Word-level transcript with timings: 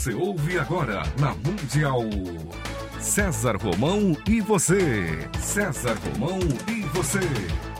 Você 0.00 0.14
ouve 0.14 0.58
agora 0.58 1.02
na 1.18 1.34
Mundial. 1.34 2.00
César 2.98 3.54
Romão 3.56 4.16
e 4.26 4.40
você. 4.40 5.28
César 5.38 5.94
Romão 5.94 6.38
e 6.66 6.80
você. 6.84 7.20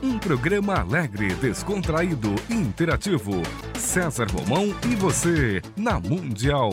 Um 0.03 0.19
programa 0.19 0.81
alegre, 0.81 1.33
descontraído, 1.37 2.35
interativo. 2.51 3.41
César 3.75 4.27
Romão 4.31 4.67
e 4.87 4.95
você 4.97 5.63
na 5.79 5.99
Mundial. 5.99 6.73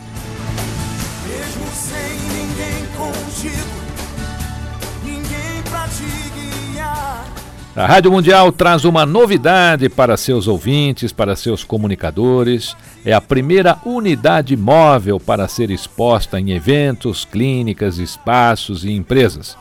A 7.73 7.85
Rádio 7.85 8.11
Mundial 8.11 8.51
traz 8.51 8.83
uma 8.83 9.05
novidade 9.05 9.87
para 9.87 10.17
seus 10.17 10.45
ouvintes, 10.45 11.13
para 11.13 11.37
seus 11.37 11.63
comunicadores. 11.63 12.75
É 13.05 13.13
a 13.13 13.21
primeira 13.21 13.79
unidade 13.85 14.57
móvel 14.57 15.17
para 15.21 15.47
ser 15.47 15.71
exposta 15.71 16.37
em 16.37 16.51
eventos, 16.51 17.23
clínicas, 17.23 17.97
espaços 17.97 18.83
e 18.83 18.91
empresas. 18.91 19.57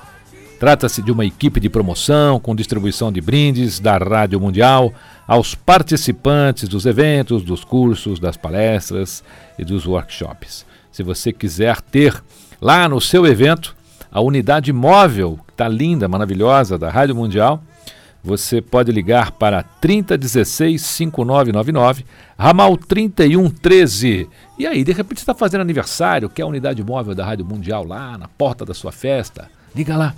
Trata-se 0.59 1.01
de 1.03 1.13
uma 1.13 1.25
equipe 1.25 1.61
de 1.61 1.71
promoção 1.71 2.41
com 2.41 2.55
distribuição 2.55 3.13
de 3.13 3.21
brindes 3.21 3.79
da 3.79 3.97
Rádio 3.97 4.41
Mundial 4.41 4.93
aos 5.25 5.55
participantes 5.55 6.69
dos 6.69 6.87
eventos, 6.87 7.45
dos 7.45 7.63
cursos, 7.63 8.19
das 8.19 8.37
palestras 8.37 9.23
e 9.57 9.65
dos 9.65 9.87
workshops. 9.87 10.67
Se 10.91 11.05
você 11.05 11.33
quiser 11.33 11.81
ter 11.81 12.21
lá 12.61 12.89
no 12.89 13.01
seu 13.01 13.25
evento 13.25 13.77
a 14.11 14.21
unidade 14.21 14.73
móvel, 14.73 15.39
que 15.47 15.53
está 15.53 15.69
linda, 15.69 16.09
maravilhosa, 16.09 16.77
da 16.77 16.91
Rádio 16.91 17.15
Mundial, 17.15 17.63
você 18.23 18.61
pode 18.61 18.93
ligar 18.93 19.33
para 19.33 19.63
3016 19.63 20.83
5999, 20.83 22.05
ramal 22.39 22.77
3113. 22.77 24.29
E 24.59 24.67
aí, 24.67 24.85
de 24.85 24.93
repente, 24.93 25.19
você 25.19 25.23
está 25.23 25.35
fazendo 25.35 25.63
aniversário, 25.63 26.29
quer 26.29 26.43
a 26.43 26.47
unidade 26.47 26.85
móvel 26.85 27.15
da 27.15 27.25
Rádio 27.25 27.47
Mundial 27.47 27.85
lá 27.85 28.19
na 28.19 28.29
porta 28.29 28.65
da 28.65 28.75
sua 28.75 28.93
festa? 28.93 29.51
Liga 29.75 29.97
lá. 29.97 30.15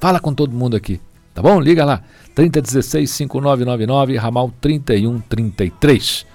Fala 0.00 0.20
com 0.20 0.32
todo 0.32 0.54
mundo 0.54 0.76
aqui, 0.76 1.00
tá 1.34 1.42
bom? 1.42 1.60
Liga 1.60 1.84
lá. 1.84 2.02
3016 2.34 3.10
5999, 3.10 4.16
ramal 4.16 4.52
3133. 4.60 6.26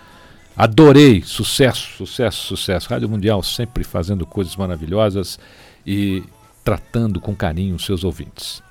Adorei, 0.58 1.22
sucesso, 1.22 1.96
sucesso, 1.96 2.48
sucesso. 2.48 2.90
Rádio 2.90 3.08
Mundial 3.08 3.42
sempre 3.42 3.86
fazendo 3.86 4.26
coisas 4.26 4.58
maravilhosas 4.58 5.40
e 5.88 6.24
tratando 6.66 7.22
com 7.22 7.34
carinho 7.34 7.76
os 7.76 7.86
seus 7.86 8.04
ouvintes. 8.04 8.62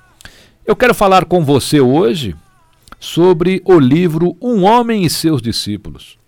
Eu 0.68 0.76
quero 0.76 0.94
falar 0.94 1.24
com 1.24 1.42
você 1.42 1.80
hoje 1.80 2.36
sobre 3.00 3.62
o 3.64 3.78
livro 3.78 4.36
Um 4.38 4.64
Homem 4.64 5.02
e 5.02 5.08
Seus 5.08 5.40
Discípulos. 5.40 6.18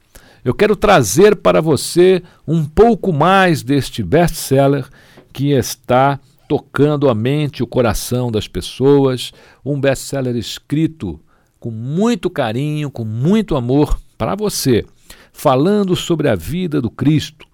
Eu 0.43 0.55
quero 0.55 0.75
trazer 0.75 1.37
para 1.37 1.61
você 1.61 2.23
um 2.49 2.65
pouco 2.65 3.13
mais 3.13 3.63
deste 3.63 4.03
best-seller 4.03 4.89
que 5.31 5.51
está 5.51 6.19
tocando 6.49 7.11
a 7.11 7.15
mente 7.15 7.59
e 7.59 7.63
o 7.63 7.67
coração 7.67 8.33
das 8.33 8.49
pessoas, 8.49 9.31
um 9.63 9.79
best-seller 9.79 10.35
escrito 10.35 11.21
com 11.59 11.71
muito 11.71 12.31
carinho, 12.31 12.91
com 12.91 13.05
muito 13.05 13.55
amor 13.55 14.01
para 14.17 14.35
você, 14.35 14.87
falando 15.35 15.95
sobre 15.95 16.31
a 16.31 16.35
vida 16.35 16.81
do 16.81 16.91
Cristo, 16.91 17.47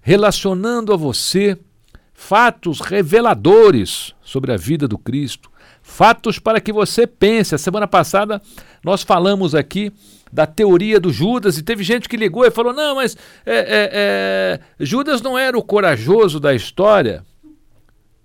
relacionando 0.00 0.92
a 0.92 0.96
você 0.96 1.58
fatos 2.14 2.78
reveladores 2.78 4.14
sobre 4.22 4.52
a 4.52 4.56
vida 4.56 4.86
do 4.86 4.96
Cristo, 4.96 5.49
fatos 6.00 6.38
para 6.38 6.62
que 6.62 6.72
você 6.72 7.06
pense. 7.06 7.54
A 7.54 7.58
semana 7.58 7.86
passada 7.86 8.40
nós 8.82 9.02
falamos 9.02 9.54
aqui 9.54 9.92
da 10.32 10.46
teoria 10.46 10.98
do 10.98 11.12
Judas 11.12 11.58
e 11.58 11.62
teve 11.62 11.84
gente 11.84 12.08
que 12.08 12.16
ligou 12.16 12.46
e 12.46 12.50
falou: 12.50 12.72
não, 12.72 12.94
mas 12.94 13.14
é, 13.44 13.54
é, 13.54 13.90
é, 13.92 14.60
Judas 14.82 15.20
não 15.20 15.36
era 15.36 15.58
o 15.58 15.62
corajoso 15.62 16.40
da 16.40 16.54
história. 16.54 17.22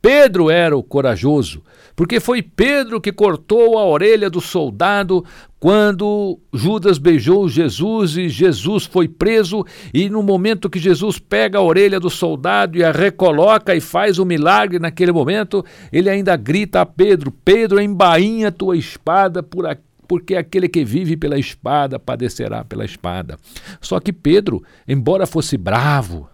Pedro 0.06 0.52
era 0.52 0.78
o 0.78 0.84
corajoso, 0.84 1.64
porque 1.96 2.20
foi 2.20 2.40
Pedro 2.44 3.02
que 3.02 3.12
cortou 3.12 3.76
a 3.76 3.84
orelha 3.84 4.30
do 4.30 4.40
soldado 4.40 5.26
quando 5.60 6.38
Judas 6.54 7.00
beijou 7.00 7.50
Jesus 7.50 8.16
e 8.16 8.30
Jesus 8.30 8.86
foi 8.86 9.08
preso. 9.08 9.66
E 9.92 10.08
no 10.08 10.22
momento 10.22 10.70
que 10.70 10.78
Jesus 10.78 11.18
pega 11.18 11.58
a 11.58 11.64
orelha 11.64 12.00
do 12.00 12.12
soldado 12.12 12.78
e 12.78 12.84
a 12.84 12.92
recoloca 12.92 13.74
e 13.74 13.82
faz 13.82 14.20
o 14.20 14.26
milagre 14.26 14.78
naquele 14.78 15.12
momento, 15.12 15.66
ele 15.92 16.08
ainda 16.08 16.36
grita 16.36 16.82
a 16.82 16.86
Pedro: 16.86 17.32
Pedro, 17.44 17.82
embainha 17.82 18.52
tua 18.52 18.78
espada 18.78 19.42
por 19.42 19.66
aqui 19.66 19.82
porque 20.08 20.36
aquele 20.36 20.70
que 20.70 20.86
vive 20.86 21.18
pela 21.18 21.36
espada 21.36 21.98
padecerá 21.98 22.64
pela 22.64 22.86
espada. 22.86 23.40
Só 23.82 24.00
que 24.00 24.14
Pedro, 24.14 24.62
embora 24.88 25.26
fosse 25.26 25.58
bravo, 25.58 26.30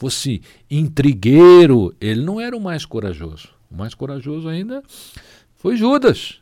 fosse 0.00 0.40
intrigueiro, 0.70 1.94
ele 2.00 2.22
não 2.22 2.40
era 2.40 2.56
o 2.56 2.60
mais 2.60 2.86
corajoso. 2.86 3.50
O 3.70 3.76
mais 3.76 3.92
corajoso 3.92 4.48
ainda 4.48 4.82
foi 5.54 5.76
Judas. 5.76 6.40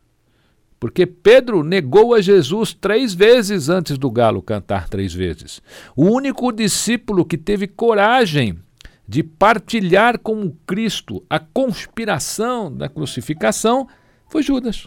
Porque 0.78 1.04
Pedro 1.04 1.64
negou 1.64 2.14
a 2.14 2.20
Jesus 2.20 2.72
três 2.72 3.12
vezes 3.12 3.68
antes 3.68 3.98
do 3.98 4.08
galo 4.12 4.40
cantar 4.40 4.88
três 4.88 5.12
vezes. 5.12 5.60
O 5.96 6.04
único 6.04 6.52
discípulo 6.52 7.24
que 7.24 7.36
teve 7.36 7.66
coragem 7.66 8.56
de 9.08 9.24
partilhar 9.24 10.20
com 10.20 10.52
Cristo 10.64 11.24
a 11.28 11.40
conspiração 11.40 12.72
da 12.72 12.88
crucificação 12.88 13.88
foi 14.28 14.40
Judas. 14.40 14.86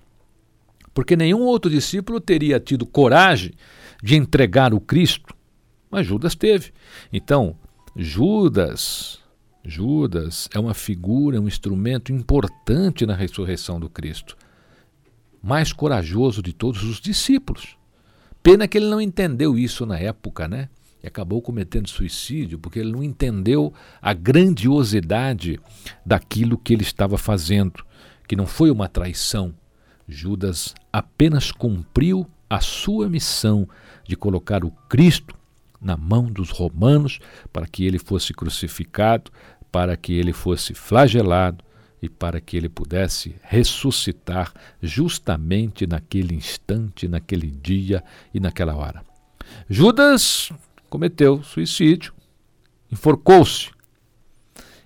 Porque 0.93 1.17
nenhum 1.17 1.41
outro 1.41 1.69
discípulo 1.69 2.21
teria 2.21 2.57
tido 2.57 2.85
coragem 2.85 3.51
de 4.01 4.15
entregar 4.15 4.73
o 4.73 4.79
Cristo, 4.79 5.35
mas 5.89 6.07
Judas 6.07 6.35
teve. 6.35 6.71
Então, 7.11 7.57
Judas, 7.95 9.19
Judas 9.65 10.47
é 10.53 10.59
uma 10.59 10.73
figura, 10.73 11.41
um 11.41 11.47
instrumento 11.47 12.11
importante 12.13 13.05
na 13.05 13.13
ressurreição 13.13 13.81
do 13.81 13.89
Cristo. 13.89 14.37
Mais 15.43 15.73
corajoso 15.73 16.41
de 16.41 16.53
todos 16.53 16.83
os 16.83 17.01
discípulos. 17.01 17.75
Pena 18.41 18.65
que 18.65 18.77
ele 18.77 18.89
não 18.89 19.01
entendeu 19.01 19.57
isso 19.57 19.85
na 19.85 19.99
época, 19.99 20.47
né? 20.47 20.69
E 21.03 21.07
acabou 21.07 21.41
cometendo 21.41 21.89
suicídio 21.89 22.57
porque 22.57 22.79
ele 22.79 22.93
não 22.93 23.03
entendeu 23.03 23.73
a 24.01 24.13
grandiosidade 24.13 25.59
daquilo 26.05 26.57
que 26.57 26.73
ele 26.73 26.83
estava 26.83 27.17
fazendo, 27.17 27.83
que 28.25 28.37
não 28.37 28.47
foi 28.47 28.71
uma 28.71 28.87
traição. 28.87 29.53
Judas 30.07 30.73
apenas 30.93 31.51
cumpriu 31.51 32.25
a 32.49 32.61
sua 32.61 33.09
missão 33.09 33.67
de 34.07 34.15
colocar 34.15 34.63
o 34.63 34.71
Cristo 34.87 35.40
na 35.81 35.97
mão 35.97 36.25
dos 36.25 36.49
romanos 36.49 37.19
para 37.51 37.65
que 37.65 37.85
ele 37.85 37.97
fosse 37.97 38.33
crucificado, 38.33 39.31
para 39.71 39.97
que 39.97 40.13
ele 40.13 40.33
fosse 40.33 40.73
flagelado 40.73 41.63
e 42.01 42.09
para 42.09 42.39
que 42.41 42.57
ele 42.57 42.69
pudesse 42.69 43.35
ressuscitar 43.41 44.53
justamente 44.81 45.87
naquele 45.87 46.35
instante, 46.35 47.07
naquele 47.07 47.47
dia 47.47 48.03
e 48.33 48.39
naquela 48.39 48.75
hora. 48.75 49.03
Judas 49.69 50.51
cometeu 50.89 51.43
suicídio 51.43 52.13
enforcou-se. 52.91 53.69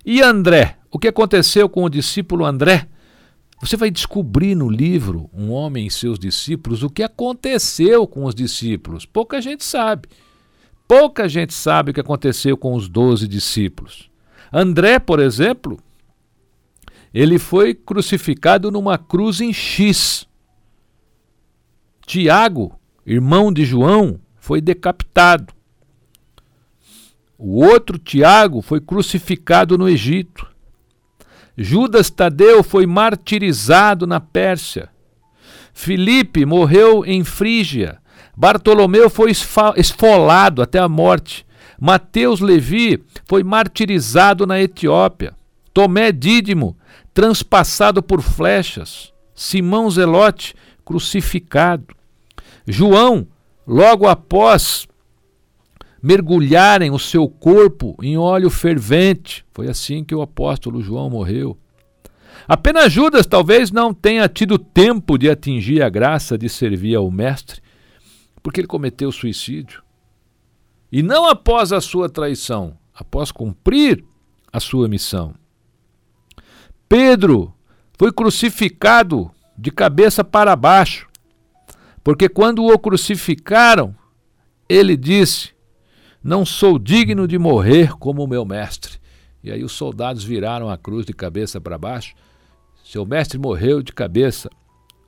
E 0.05 0.21
André? 0.21 0.77
O 0.91 0.99
que 0.99 1.07
aconteceu 1.07 1.67
com 1.67 1.83
o 1.83 1.89
discípulo 1.89 2.45
André? 2.45 2.87
Você 3.59 3.75
vai 3.75 3.89
descobrir 3.89 4.53
no 4.53 4.69
livro 4.69 5.29
Um 5.33 5.51
Homem 5.51 5.87
e 5.87 5.91
Seus 5.91 6.19
Discípulos 6.19 6.83
o 6.83 6.89
que 6.89 7.01
aconteceu 7.01 8.05
com 8.05 8.25
os 8.25 8.35
discípulos. 8.35 9.05
Pouca 9.05 9.41
gente 9.41 9.63
sabe. 9.63 10.07
Pouca 10.87 11.27
gente 11.27 11.53
sabe 11.53 11.91
o 11.91 11.93
que 11.93 11.99
aconteceu 11.99 12.55
com 12.55 12.73
os 12.75 12.87
doze 12.87 13.27
discípulos. 13.27 14.09
André, 14.51 14.99
por 14.99 15.19
exemplo, 15.19 15.79
ele 17.13 17.39
foi 17.39 17.73
crucificado 17.73 18.69
numa 18.71 18.97
cruz 18.97 19.41
em 19.41 19.51
X. 19.51 20.27
Tiago, 22.05 22.79
irmão 23.05 23.51
de 23.51 23.65
João, 23.65 24.19
foi 24.37 24.61
decapitado. 24.61 25.53
O 27.37 27.63
outro 27.65 27.97
Tiago 27.97 28.61
foi 28.61 28.79
crucificado 28.79 29.77
no 29.77 29.89
Egito. 29.89 30.47
Judas 31.57 32.09
Tadeu 32.09 32.63
foi 32.63 32.85
martirizado 32.85 34.05
na 34.05 34.19
Pérsia. 34.19 34.89
Filipe 35.73 36.45
morreu 36.45 37.03
em 37.05 37.23
Frígia. 37.23 37.99
Bartolomeu 38.35 39.09
foi 39.09 39.31
esfolado 39.77 40.61
até 40.61 40.79
a 40.79 40.89
morte. 40.89 41.45
Mateus 41.79 42.39
Levi 42.39 43.03
foi 43.25 43.43
martirizado 43.43 44.45
na 44.45 44.61
Etiópia. 44.61 45.33
Tomé 45.73 46.11
Dídimo, 46.11 46.77
transpassado 47.13 48.01
por 48.01 48.21
flechas. 48.21 49.13
Simão 49.33 49.89
Zelote, 49.89 50.55
crucificado. 50.83 51.95
João, 52.67 53.27
logo 53.67 54.07
após 54.07 54.87
mergulharem 56.01 56.91
o 56.91 56.99
seu 56.99 57.27
corpo 57.27 57.95
em 58.01 58.17
óleo 58.17 58.49
fervente. 58.49 59.43
Foi 59.53 59.67
assim 59.67 60.03
que 60.03 60.13
o 60.13 60.21
apóstolo 60.21 60.81
João 60.81 61.09
morreu. 61.09 61.57
Apenas 62.47 62.91
Judas 62.91 63.25
talvez 63.25 63.71
não 63.71 63.93
tenha 63.93 64.29
tido 64.29 64.59
tempo 64.59 65.17
de 65.17 65.29
atingir 65.29 65.81
a 65.81 65.89
graça 65.89 66.37
de 66.37 66.47
servir 66.47 66.95
ao 66.95 67.09
Mestre, 67.09 67.59
porque 68.45 68.61
ele 68.61 68.67
cometeu 68.67 69.11
suicídio. 69.11 69.81
E 70.91 71.01
não 71.01 71.25
após 71.25 71.73
a 71.73 71.81
sua 71.81 72.07
traição, 72.07 72.77
após 72.93 73.31
cumprir 73.31 74.05
a 74.53 74.59
sua 74.59 74.87
missão. 74.87 75.33
Pedro 76.87 77.51
foi 77.97 78.13
crucificado 78.13 79.31
de 79.57 79.71
cabeça 79.71 80.23
para 80.23 80.55
baixo, 80.55 81.09
porque 82.03 82.29
quando 82.29 82.63
o 82.63 82.77
crucificaram, 82.77 83.95
ele 84.69 84.95
disse: 84.95 85.55
não 86.23 86.45
sou 86.45 86.77
digno 86.77 87.27
de 87.27 87.39
morrer 87.39 87.97
como 87.97 88.23
o 88.23 88.27
meu 88.27 88.45
mestre. 88.45 88.99
E 89.43 89.51
aí 89.51 89.63
os 89.63 89.71
soldados 89.71 90.23
viraram 90.23 90.69
a 90.69 90.77
cruz 90.77 91.03
de 91.03 91.13
cabeça 91.13 91.59
para 91.59 91.79
baixo. 91.79 92.13
Seu 92.83 93.07
mestre 93.07 93.39
morreu 93.39 93.81
de 93.81 93.91
cabeça 93.91 94.51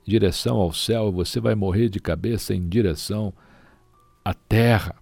direção 0.08 0.56
ao 0.56 0.72
céu, 0.72 1.12
você 1.12 1.38
vai 1.40 1.54
morrer 1.54 1.88
de 1.88 2.00
cabeça 2.00 2.54
em 2.54 2.68
direção 2.68 3.32
à 4.24 4.34
terra. 4.34 4.94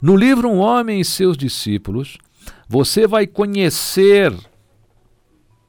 No 0.00 0.16
livro 0.16 0.48
Um 0.48 0.58
Homem 0.58 1.00
e 1.00 1.04
seus 1.04 1.36
Discípulos, 1.36 2.16
você 2.68 3.06
vai 3.06 3.26
conhecer 3.26 4.32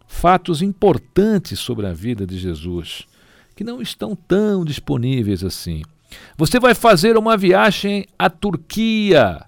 fatos 0.07 0.61
importantes 0.61 1.59
sobre 1.59 1.85
a 1.85 1.93
vida 1.93 2.25
de 2.25 2.37
Jesus, 2.37 3.05
que 3.55 3.63
não 3.63 3.81
estão 3.81 4.15
tão 4.15 4.63
disponíveis 4.63 5.43
assim. 5.43 5.81
Você 6.37 6.59
vai 6.59 6.73
fazer 6.73 7.17
uma 7.17 7.35
viagem 7.35 8.05
à 8.17 8.29
Turquia. 8.29 9.45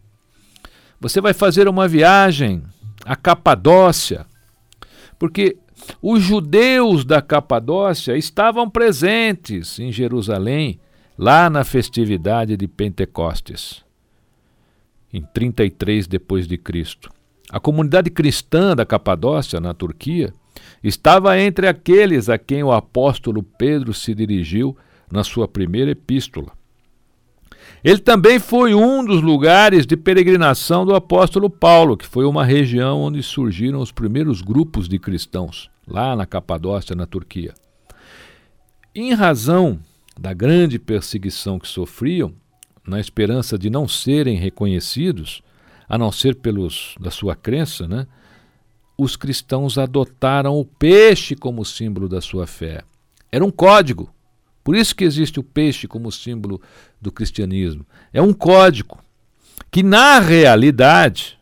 Você 1.00 1.22
vai 1.22 1.34
fazer 1.34 1.68
uma 1.68 1.88
viagem 1.88 2.63
à 3.06 3.16
Capadócia. 3.16 4.25
Porque 5.18 5.57
os 6.01 6.21
judeus 6.21 7.03
da 7.03 7.21
Capadócia 7.21 8.18
estavam 8.18 8.69
presentes 8.69 9.80
em 9.80 9.91
Jerusalém, 9.91 10.80
lá 11.18 11.50
na 11.50 11.63
festividade 11.63 12.56
de 12.56 12.68
Pentecostes, 12.68 13.83
em 15.13 15.21
33 15.21 16.07
depois 16.07 16.47
de 16.47 16.57
Cristo. 16.57 17.12
A 17.51 17.59
comunidade 17.59 18.09
cristã 18.09 18.75
da 18.75 18.86
Capadócia, 18.86 19.59
na 19.59 19.74
Turquia, 19.74 20.33
estava 20.83 21.38
entre 21.39 21.68
aqueles 21.68 22.30
a 22.30 22.38
quem 22.38 22.63
o 22.63 22.71
apóstolo 22.71 23.44
Pedro 23.44 23.94
se 23.94 24.13
dirigiu 24.13 24.77
na 25.12 25.24
sua 25.24 25.47
primeira 25.47 25.92
epístola. 25.92 26.51
Ele 27.83 28.00
também 28.00 28.39
foi 28.39 28.74
um 28.74 29.03
dos 29.03 29.21
lugares 29.21 29.85
de 29.85 29.95
peregrinação 29.95 30.85
do 30.85 30.94
apóstolo 30.94 31.50
Paulo, 31.50 31.95
que 31.95 32.06
foi 32.06 32.25
uma 32.25 32.44
região 32.44 33.01
onde 33.01 33.24
surgiram 33.24 33.80
os 33.80 33.92
primeiros 33.92 34.42
grupos 34.42 34.88
de 34.88 35.00
cristãos, 35.00 35.69
lá 35.89 36.15
na 36.15 36.25
Capadócia, 36.25 36.95
na 36.95 37.06
Turquia. 37.06 37.53
Em 38.94 39.13
razão 39.13 39.80
da 40.18 40.33
grande 40.33 40.77
perseguição 40.77 41.59
que 41.59 41.68
sofriam, 41.68 42.33
na 42.86 43.00
esperança 43.00 43.57
de 43.57 43.69
não 43.69 43.88
serem 43.88 44.38
reconhecidos, 44.38 45.41
a 45.88 45.97
não 45.97 46.12
ser 46.12 46.36
pelos 46.36 46.95
da 47.00 47.12
sua 47.12 47.36
crença, 47.36 47.88
né, 47.88 48.07
os 48.97 49.15
cristãos 49.15 49.77
adotaram 49.77 50.59
o 50.59 50.65
peixe 50.65 51.36
como 51.36 51.65
símbolo 51.65 52.07
da 52.07 52.21
sua 52.21 52.45
fé. 52.45 52.83
Era 53.31 53.45
um 53.45 53.51
código 53.51 54.13
por 54.69 54.75
isso 54.75 54.95
que 54.95 55.03
existe 55.03 55.39
o 55.39 55.44
peixe 55.44 55.88
como 55.88 56.12
símbolo 56.12 56.62
do 57.01 57.12
cristianismo. 57.12 57.83
É 58.13 58.21
um 58.21 58.31
código 58.31 59.00
que 59.71 59.81
na 59.81 60.19
realidade, 60.19 61.38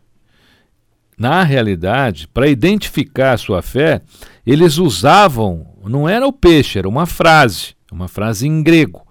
na 1.18 1.42
realidade, 1.44 2.28
para 2.28 2.48
identificar 2.48 3.34
a 3.34 3.38
sua 3.38 3.62
fé, 3.62 4.02
eles 4.46 4.78
usavam, 4.78 5.66
não 5.84 6.08
era 6.08 6.28
o 6.28 6.32
peixe, 6.32 6.78
era 6.78 6.88
uma 6.88 7.06
frase, 7.06 7.76
uma 7.92 8.08
frase 8.08 8.48
em 8.48 8.62
grego, 8.62 9.06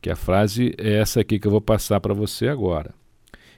que 0.00 0.10
a 0.10 0.16
frase 0.16 0.74
é 0.76 0.94
essa 0.94 1.20
aqui 1.20 1.38
que 1.38 1.46
eu 1.46 1.52
vou 1.52 1.60
passar 1.60 2.00
para 2.00 2.12
você 2.12 2.48
agora. 2.48 2.92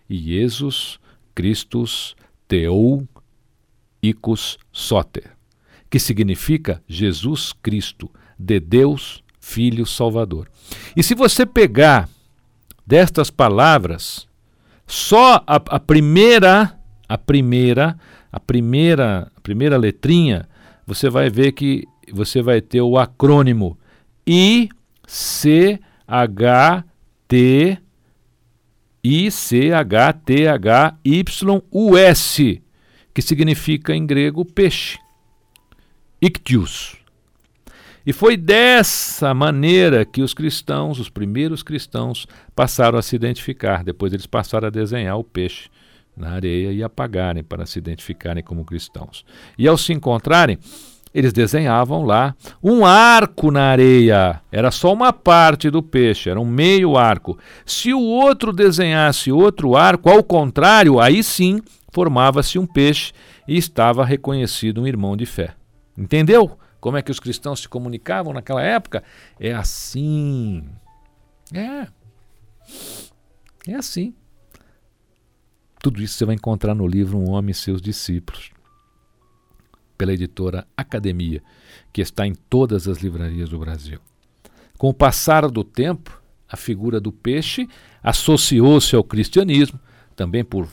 Jesus 0.08 0.98
Christus 1.34 2.14
Theou 2.46 3.08
Icus 4.02 4.58
Soter, 4.70 5.32
que 5.90 5.98
significa 5.98 6.82
Jesus 6.86 7.52
Cristo, 7.52 8.10
de 8.38 8.60
Deus 8.60 9.24
Filho 9.40 9.86
Salvador. 9.86 10.48
E 10.94 11.02
se 11.02 11.14
você 11.14 11.46
pegar 11.46 12.08
destas 12.86 13.30
palavras, 13.30 14.28
só 14.86 15.42
a, 15.46 15.56
a 15.56 15.80
primeira, 15.80 16.75
a 17.08 17.16
primeira, 17.16 17.98
a 18.30 18.40
primeira, 18.40 19.30
a 19.36 19.40
primeira 19.40 19.76
letrinha, 19.76 20.48
você 20.86 21.08
vai 21.08 21.30
ver 21.30 21.52
que 21.52 21.84
você 22.12 22.40
vai 22.42 22.60
ter 22.60 22.80
o 22.80 22.98
acrônimo 22.98 23.78
I 24.26 24.68
C 25.06 25.80
H 26.06 26.84
T 27.28 27.78
I 29.02 29.30
C 29.30 29.72
H 29.72 30.12
T 30.12 30.48
H 30.48 30.98
Y 31.04 31.24
U 31.70 31.96
S, 31.96 32.62
que 33.14 33.22
significa 33.22 33.94
em 33.94 34.06
grego 34.06 34.44
peixe. 34.44 34.98
Ictius. 36.20 36.96
E 38.04 38.12
foi 38.12 38.36
dessa 38.36 39.34
maneira 39.34 40.04
que 40.04 40.22
os 40.22 40.32
cristãos, 40.32 41.00
os 41.00 41.08
primeiros 41.08 41.62
cristãos, 41.62 42.26
passaram 42.54 42.98
a 42.98 43.02
se 43.02 43.16
identificar. 43.16 43.82
Depois 43.82 44.12
eles 44.12 44.26
passaram 44.26 44.68
a 44.68 44.70
desenhar 44.70 45.18
o 45.18 45.24
peixe 45.24 45.68
na 46.16 46.30
areia 46.30 46.72
e 46.72 46.82
apagarem 46.82 47.44
para 47.44 47.66
se 47.66 47.78
identificarem 47.78 48.42
como 48.42 48.64
cristãos. 48.64 49.24
E 49.58 49.68
ao 49.68 49.76
se 49.76 49.92
encontrarem, 49.92 50.58
eles 51.12 51.32
desenhavam 51.32 52.04
lá 52.04 52.34
um 52.62 52.84
arco 52.84 53.50
na 53.50 53.70
areia. 53.70 54.40
Era 54.52 54.70
só 54.70 54.92
uma 54.92 55.12
parte 55.12 55.70
do 55.70 55.82
peixe, 55.82 56.28
era 56.28 56.40
um 56.40 56.44
meio 56.44 56.96
arco. 56.96 57.38
Se 57.64 57.92
o 57.94 58.00
outro 58.00 58.52
desenhasse 58.52 59.32
outro 59.32 59.76
arco, 59.76 60.10
ao 60.10 60.22
contrário, 60.22 61.00
aí 61.00 61.22
sim 61.22 61.60
formava-se 61.90 62.58
um 62.58 62.66
peixe 62.66 63.12
e 63.48 63.56
estava 63.56 64.04
reconhecido 64.04 64.82
um 64.82 64.86
irmão 64.86 65.16
de 65.16 65.24
fé. 65.24 65.54
Entendeu? 65.96 66.58
Como 66.80 66.98
é 66.98 67.02
que 67.02 67.10
os 67.10 67.18
cristãos 67.18 67.60
se 67.60 67.68
comunicavam 67.68 68.34
naquela 68.34 68.62
época? 68.62 69.02
É 69.40 69.54
assim. 69.54 70.68
É. 71.52 71.86
É 73.66 73.74
assim. 73.74 74.14
Tudo 75.86 76.02
isso 76.02 76.14
você 76.14 76.24
vai 76.24 76.34
encontrar 76.34 76.74
no 76.74 76.84
livro 76.84 77.16
Um 77.16 77.30
Homem 77.30 77.52
e 77.52 77.54
Seus 77.54 77.80
Discípulos, 77.80 78.50
pela 79.96 80.12
editora 80.12 80.66
Academia, 80.76 81.40
que 81.92 82.02
está 82.02 82.26
em 82.26 82.34
todas 82.34 82.88
as 82.88 82.98
livrarias 82.98 83.50
do 83.50 83.56
Brasil. 83.60 84.00
Com 84.76 84.88
o 84.88 84.92
passar 84.92 85.48
do 85.48 85.62
tempo, 85.62 86.20
a 86.48 86.56
figura 86.56 86.98
do 87.00 87.12
peixe 87.12 87.68
associou-se 88.02 88.96
ao 88.96 89.04
cristianismo, 89.04 89.78
também 90.16 90.44
por 90.44 90.66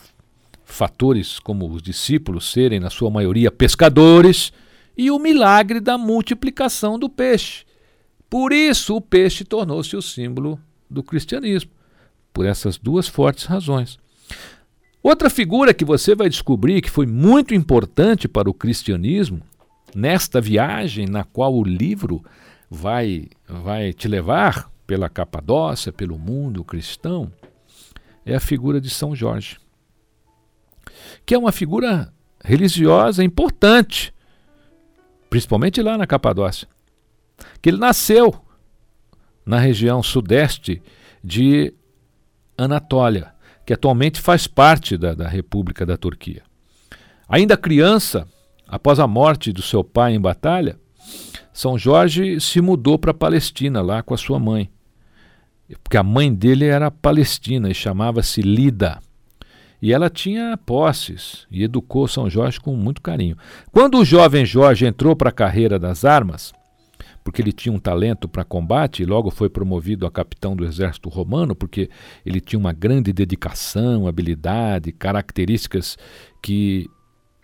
fatores 0.65 1.37
como 1.37 1.69
os 1.69 1.83
discípulos 1.83 2.51
serem, 2.51 2.79
na 2.79 2.89
sua 2.89 3.11
maioria, 3.11 3.51
pescadores 3.51 4.51
e 4.97 5.11
o 5.11 5.19
milagre 5.19 5.79
da 5.79 5.95
multiplicação 5.95 6.97
do 6.97 7.07
peixe. 7.07 7.65
Por 8.27 8.51
isso, 8.51 8.95
o 8.95 9.01
peixe 9.01 9.43
tornou-se 9.43 9.95
o 9.95 10.01
símbolo 10.01 10.59
do 10.89 11.03
cristianismo, 11.03 11.69
por 12.33 12.47
essas 12.47 12.79
duas 12.79 13.07
fortes 13.07 13.45
razões. 13.45 14.01
Outra 15.03 15.29
figura 15.29 15.73
que 15.73 15.83
você 15.83 16.15
vai 16.15 16.29
descobrir 16.29 16.81
que 16.81 16.89
foi 16.89 17.05
muito 17.05 17.53
importante 17.53 18.25
para 18.25 18.49
o 18.49 18.53
cristianismo, 18.53 19.41
nesta 19.93 20.39
viagem 20.39 21.05
na 21.05 21.25
qual 21.25 21.53
o 21.53 21.61
livro 21.61 22.23
vai, 22.69 23.27
vai 23.45 23.91
te 23.91 24.07
levar 24.07 24.71
pela 24.87 25.09
Capadócia, 25.09 25.91
pelo 25.91 26.17
mundo 26.17 26.63
cristão, 26.63 27.29
é 28.25 28.33
a 28.33 28.39
figura 28.39 28.79
de 28.79 28.89
São 28.89 29.13
Jorge, 29.13 29.59
que 31.25 31.35
é 31.35 31.37
uma 31.37 31.51
figura 31.51 32.13
religiosa 32.41 33.25
importante, 33.25 34.13
principalmente 35.29 35.81
lá 35.81 35.97
na 35.97 36.07
Capadócia, 36.07 36.67
que 37.61 37.69
ele 37.69 37.77
nasceu 37.77 38.33
na 39.45 39.59
região 39.59 40.01
sudeste 40.01 40.81
de 41.21 41.73
Anatólia, 42.57 43.32
que 43.65 43.73
atualmente 43.73 44.19
faz 44.19 44.47
parte 44.47 44.97
da, 44.97 45.13
da 45.13 45.27
República 45.27 45.85
da 45.85 45.97
Turquia. 45.97 46.43
Ainda 47.27 47.57
criança, 47.57 48.27
após 48.67 48.99
a 48.99 49.07
morte 49.07 49.51
do 49.51 49.61
seu 49.61 49.83
pai 49.83 50.13
em 50.13 50.21
batalha, 50.21 50.77
São 51.51 51.77
Jorge 51.77 52.39
se 52.39 52.61
mudou 52.61 52.97
para 52.97 53.11
a 53.11 53.15
Palestina, 53.15 53.81
lá 53.81 54.03
com 54.03 54.13
a 54.13 54.17
sua 54.17 54.39
mãe. 54.39 54.69
Porque 55.83 55.97
a 55.97 56.03
mãe 56.03 56.33
dele 56.33 56.65
era 56.65 56.91
palestina 56.91 57.69
e 57.69 57.73
chamava-se 57.73 58.41
Lida. 58.41 58.99
E 59.81 59.91
ela 59.91 60.09
tinha 60.09 60.57
posses 60.57 61.45
e 61.51 61.63
educou 61.63 62.07
São 62.07 62.29
Jorge 62.29 62.59
com 62.59 62.75
muito 62.75 63.01
carinho. 63.01 63.37
Quando 63.71 63.97
o 63.97 64.05
jovem 64.05 64.45
Jorge 64.45 64.85
entrou 64.85 65.15
para 65.15 65.29
a 65.29 65.33
carreira 65.33 65.77
das 65.77 66.05
armas, 66.05 66.53
porque 67.23 67.41
ele 67.41 67.53
tinha 67.53 67.73
um 67.73 67.79
talento 67.79 68.27
para 68.27 68.43
combate 68.43 69.01
e 69.01 69.05
logo 69.05 69.31
foi 69.31 69.49
promovido 69.49 70.05
a 70.05 70.11
capitão 70.11 70.55
do 70.55 70.65
exército 70.65 71.09
romano, 71.09 71.55
porque 71.55 71.89
ele 72.25 72.41
tinha 72.41 72.59
uma 72.59 72.73
grande 72.73 73.13
dedicação, 73.13 74.07
habilidade, 74.07 74.91
características 74.91 75.97
que 76.41 76.89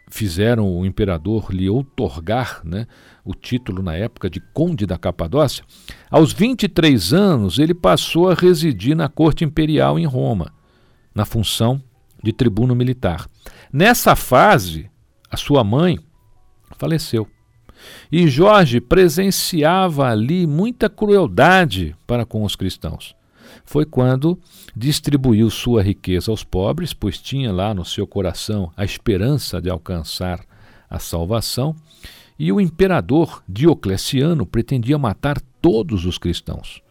fizeram 0.09 0.67
o 0.75 0.85
imperador 0.85 1.51
lhe 1.51 1.69
outorgar 1.69 2.61
né, 2.63 2.87
o 3.23 3.33
título 3.33 3.83
na 3.83 3.95
época 3.95 4.29
de 4.29 4.39
Conde 4.53 4.85
da 4.85 4.97
Capadócia. 4.97 5.63
Aos 6.09 6.33
23 6.33 7.13
anos, 7.13 7.59
ele 7.59 7.73
passou 7.73 8.29
a 8.29 8.33
residir 8.33 8.95
na 8.95 9.07
corte 9.07 9.45
imperial 9.45 9.99
em 9.99 10.05
Roma, 10.05 10.51
na 11.13 11.25
função 11.25 11.81
de 12.21 12.33
tribuno 12.33 12.75
militar. 12.75 13.27
Nessa 13.71 14.15
fase, 14.15 14.89
a 15.29 15.37
sua 15.37 15.63
mãe 15.63 15.99
faleceu. 16.77 17.27
E 18.11 18.27
Jorge 18.27 18.79
presenciava 18.81 20.09
ali 20.09 20.47
muita 20.47 20.89
crueldade 20.89 21.95
para 22.07 22.25
com 22.25 22.43
os 22.43 22.55
cristãos. 22.55 23.15
Foi 23.65 23.85
quando 23.85 24.39
distribuiu 24.75 25.49
sua 25.49 25.81
riqueza 25.81 26.31
aos 26.31 26.43
pobres, 26.43 26.93
pois 26.93 27.19
tinha 27.19 27.51
lá 27.51 27.73
no 27.73 27.85
seu 27.85 28.07
coração 28.07 28.71
a 28.75 28.83
esperança 28.83 29.61
de 29.61 29.69
alcançar 29.69 30.39
a 30.89 30.97
salvação, 30.97 31.75
e 32.37 32.51
o 32.51 32.59
imperador 32.59 33.43
Diocleciano 33.47 34.45
pretendia 34.45 34.97
matar 34.97 35.39
todos 35.61 36.05
os 36.05 36.17
cristãos. 36.17 36.81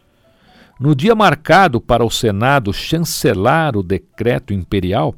No 0.79 0.95
dia 0.95 1.13
marcado 1.13 1.81
para 1.81 2.05
o 2.05 2.09
Senado 2.09 2.71
chancelar 2.71 3.75
o 3.75 3.83
decreto 3.83 4.53
imperial, 4.53 5.13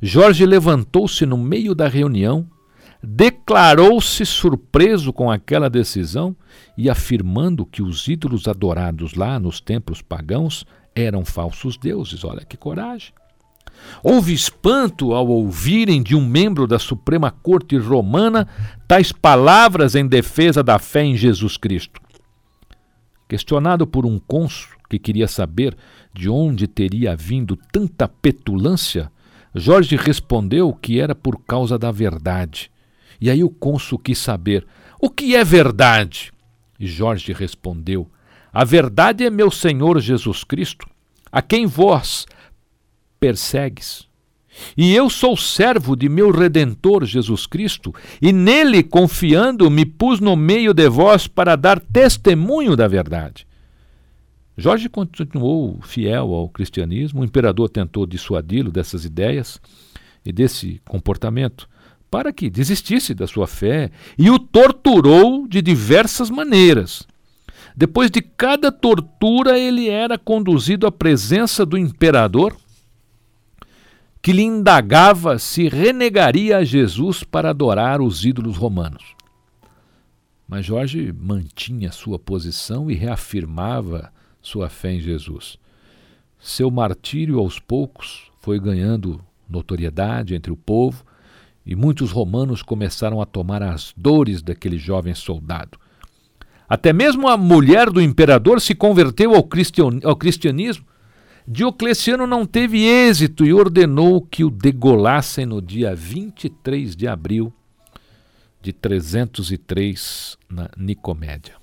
Jorge 0.00 0.46
levantou-se 0.46 1.26
no 1.26 1.36
meio 1.36 1.74
da 1.74 1.88
reunião 1.88 2.46
declarou-se 3.02 4.24
surpreso 4.24 5.12
com 5.12 5.30
aquela 5.30 5.68
decisão 5.68 6.36
e 6.78 6.88
afirmando 6.88 7.66
que 7.66 7.82
os 7.82 8.06
ídolos 8.06 8.46
adorados 8.46 9.14
lá 9.14 9.40
nos 9.40 9.60
templos 9.60 10.00
pagãos 10.00 10.64
eram 10.94 11.24
falsos 11.24 11.76
deuses. 11.76 12.22
Olha 12.22 12.44
que 12.44 12.56
coragem! 12.56 13.12
Houve 14.02 14.32
espanto 14.32 15.12
ao 15.12 15.26
ouvirem 15.26 16.02
de 16.02 16.14
um 16.14 16.24
membro 16.24 16.68
da 16.68 16.78
Suprema 16.78 17.32
Corte 17.32 17.76
Romana 17.76 18.46
tais 18.86 19.10
palavras 19.10 19.96
em 19.96 20.06
defesa 20.06 20.62
da 20.62 20.78
fé 20.78 21.02
em 21.02 21.16
Jesus 21.16 21.56
Cristo. 21.56 22.00
Questionado 23.28 23.84
por 23.84 24.06
um 24.06 24.20
cônsul 24.20 24.76
que 24.88 24.98
queria 24.98 25.26
saber 25.26 25.76
de 26.14 26.28
onde 26.28 26.68
teria 26.68 27.16
vindo 27.16 27.58
tanta 27.72 28.06
petulância, 28.06 29.10
Jorge 29.54 29.96
respondeu 29.96 30.72
que 30.72 31.00
era 31.00 31.14
por 31.14 31.40
causa 31.44 31.76
da 31.78 31.90
verdade 31.90 32.71
e 33.22 33.30
aí 33.30 33.44
o 33.44 33.48
cônsul 33.48 34.00
quis 34.00 34.18
saber: 34.18 34.66
o 35.00 35.08
que 35.08 35.36
é 35.36 35.44
verdade? 35.44 36.32
E 36.78 36.86
Jorge 36.88 37.32
respondeu: 37.32 38.10
A 38.52 38.64
verdade 38.64 39.24
é 39.24 39.30
meu 39.30 39.48
Senhor 39.48 40.00
Jesus 40.00 40.42
Cristo, 40.42 40.88
a 41.30 41.40
quem 41.40 41.64
vós 41.64 42.26
persegues. 43.20 44.08
E 44.76 44.92
eu 44.92 45.08
sou 45.08 45.36
servo 45.36 45.96
de 45.96 46.08
meu 46.08 46.32
Redentor 46.32 47.04
Jesus 47.04 47.46
Cristo, 47.46 47.94
e 48.20 48.32
nele, 48.32 48.82
confiando, 48.82 49.70
me 49.70 49.86
pus 49.86 50.20
no 50.20 50.36
meio 50.36 50.74
de 50.74 50.88
vós 50.90 51.26
para 51.26 51.56
dar 51.56 51.80
testemunho 51.80 52.76
da 52.76 52.86
verdade. 52.86 53.46
Jorge 54.56 54.88
continuou 54.88 55.80
fiel 55.82 56.34
ao 56.34 56.48
cristianismo, 56.48 57.22
o 57.22 57.24
imperador 57.24 57.70
tentou 57.70 58.04
dissuadi-lo 58.04 58.70
dessas 58.70 59.04
ideias 59.04 59.60
e 60.24 60.32
desse 60.32 60.82
comportamento, 60.86 61.66
para 62.12 62.30
que 62.30 62.50
desistisse 62.50 63.14
da 63.14 63.26
sua 63.26 63.46
fé 63.46 63.90
e 64.18 64.28
o 64.28 64.38
torturou 64.38 65.48
de 65.48 65.62
diversas 65.62 66.28
maneiras. 66.28 67.08
Depois 67.74 68.10
de 68.10 68.20
cada 68.20 68.70
tortura, 68.70 69.58
ele 69.58 69.88
era 69.88 70.18
conduzido 70.18 70.86
à 70.86 70.92
presença 70.92 71.64
do 71.64 71.78
imperador, 71.78 72.54
que 74.20 74.30
lhe 74.30 74.42
indagava 74.42 75.38
se 75.38 75.68
renegaria 75.68 76.58
a 76.58 76.64
Jesus 76.64 77.24
para 77.24 77.48
adorar 77.48 78.02
os 78.02 78.26
ídolos 78.26 78.58
romanos. 78.58 79.16
Mas 80.46 80.66
Jorge 80.66 81.14
mantinha 81.18 81.90
sua 81.90 82.18
posição 82.18 82.90
e 82.90 82.94
reafirmava 82.94 84.12
sua 84.42 84.68
fé 84.68 84.92
em 84.92 85.00
Jesus. 85.00 85.56
Seu 86.38 86.70
martírio 86.70 87.38
aos 87.38 87.58
poucos 87.58 88.30
foi 88.38 88.60
ganhando 88.60 89.18
notoriedade 89.48 90.34
entre 90.34 90.52
o 90.52 90.56
povo 90.56 91.06
e 91.64 91.76
muitos 91.76 92.10
romanos 92.10 92.62
começaram 92.62 93.20
a 93.20 93.26
tomar 93.26 93.62
as 93.62 93.92
dores 93.96 94.42
daquele 94.42 94.78
jovem 94.78 95.14
soldado. 95.14 95.78
Até 96.68 96.92
mesmo 96.92 97.28
a 97.28 97.36
mulher 97.36 97.90
do 97.90 98.00
imperador 98.00 98.60
se 98.60 98.74
converteu 98.74 99.34
ao, 99.34 99.44
cristianismo. 100.16 100.86
Diocleciano 101.46 102.26
não 102.26 102.46
teve 102.46 102.84
êxito 102.84 103.44
e 103.44 103.52
ordenou 103.52 104.22
que 104.22 104.44
o 104.44 104.50
degolassem 104.50 105.44
no 105.44 105.60
dia 105.60 105.94
23 105.94 106.96
de 106.96 107.06
abril 107.06 107.52
de 108.62 108.72
303 108.72 110.38
na 110.48 110.70
Nicomédia. 110.76 111.56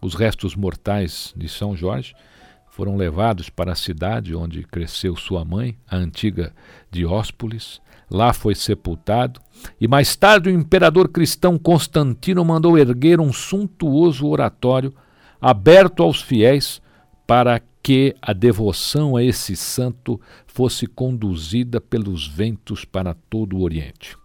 Os 0.00 0.14
restos 0.14 0.54
mortais 0.54 1.34
de 1.36 1.48
São 1.48 1.76
Jorge 1.76 2.14
foram 2.70 2.96
levados 2.96 3.50
para 3.50 3.72
a 3.72 3.76
cidade 3.76 4.34
onde 4.34 4.62
cresceu 4.62 5.16
sua 5.16 5.44
mãe, 5.44 5.76
a 5.86 5.96
antiga 5.96 6.54
Dióspolis, 6.90 7.80
Lá 8.10 8.32
foi 8.32 8.56
sepultado, 8.56 9.40
e 9.80 9.86
mais 9.86 10.16
tarde 10.16 10.50
o 10.50 10.52
imperador 10.52 11.08
cristão 11.08 11.56
Constantino 11.56 12.44
mandou 12.44 12.76
erguer 12.76 13.20
um 13.20 13.32
suntuoso 13.32 14.26
oratório 14.26 14.92
aberto 15.40 16.02
aos 16.02 16.20
fiéis 16.20 16.82
para 17.26 17.60
que 17.82 18.14
a 18.20 18.32
devoção 18.32 19.16
a 19.16 19.22
esse 19.22 19.54
santo 19.56 20.20
fosse 20.46 20.86
conduzida 20.86 21.80
pelos 21.80 22.26
ventos 22.26 22.84
para 22.84 23.14
todo 23.14 23.56
o 23.56 23.62
Oriente. 23.62 24.16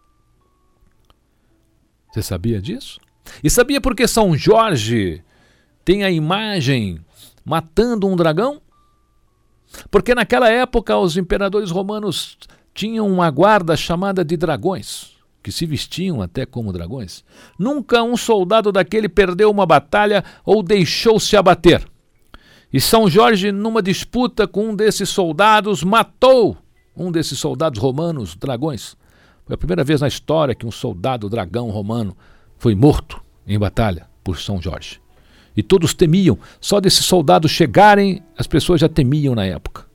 Você 2.12 2.24
sabia 2.24 2.62
disso? 2.62 3.00
E 3.44 3.50
sabia 3.50 3.80
por 3.80 3.96
que 3.96 4.08
São 4.08 4.36
Jorge 4.36 5.24
tem 5.84 6.04
a 6.04 6.10
imagem 6.10 7.00
matando 7.44 8.08
um 8.08 8.16
dragão? 8.16 8.62
Porque 9.92 10.16
naquela 10.16 10.50
época 10.50 10.98
os 10.98 11.18
imperadores 11.18 11.72
romanos 11.72 12.38
tinham 12.76 13.08
uma 13.08 13.32
guarda 13.32 13.78
chamada 13.78 14.24
de 14.24 14.36
dragões, 14.36 15.14
que 15.42 15.50
se 15.50 15.66
vestiam 15.66 16.22
até 16.22 16.46
como 16.46 16.74
dragões. 16.74 17.24
Nunca 17.58 18.04
um 18.04 18.18
soldado 18.18 18.70
daquele 18.70 19.08
perdeu 19.08 19.50
uma 19.50 19.66
batalha 19.66 20.24
ou 20.46 20.62
deixou-se 20.62 21.38
abater. 21.38 21.88
E 22.72 22.82
São 22.82 23.10
Jorge, 23.10 23.54
numa 23.54 23.82
disputa 23.82 24.46
com 24.46 24.72
um 24.72 24.76
desses 24.76 25.08
soldados, 25.08 25.84
matou 25.84 26.58
um 26.96 27.10
desses 27.10 27.40
soldados 27.40 27.80
romanos, 27.80 28.36
dragões. 28.36 28.98
Foi 29.46 29.56
a 29.56 29.58
primeira 29.58 29.84
vez 29.84 30.02
na 30.02 30.08
história 30.10 30.54
que 30.54 30.66
um 30.66 30.72
soldado 30.72 31.30
dragão 31.30 31.70
romano 31.70 32.16
foi 32.58 32.76
morto 32.76 33.22
em 33.48 33.58
batalha 33.58 34.08
por 34.22 34.38
São 34.38 34.62
Jorge. 34.62 35.00
E 35.56 35.64
todos 35.64 35.94
temiam, 35.94 36.38
só 36.60 36.82
desses 36.82 37.06
soldados 37.06 37.52
chegarem, 37.52 38.22
as 38.38 38.48
pessoas 38.48 38.82
já 38.82 38.90
temiam 38.90 39.34
na 39.34 39.46
época. 39.46 39.86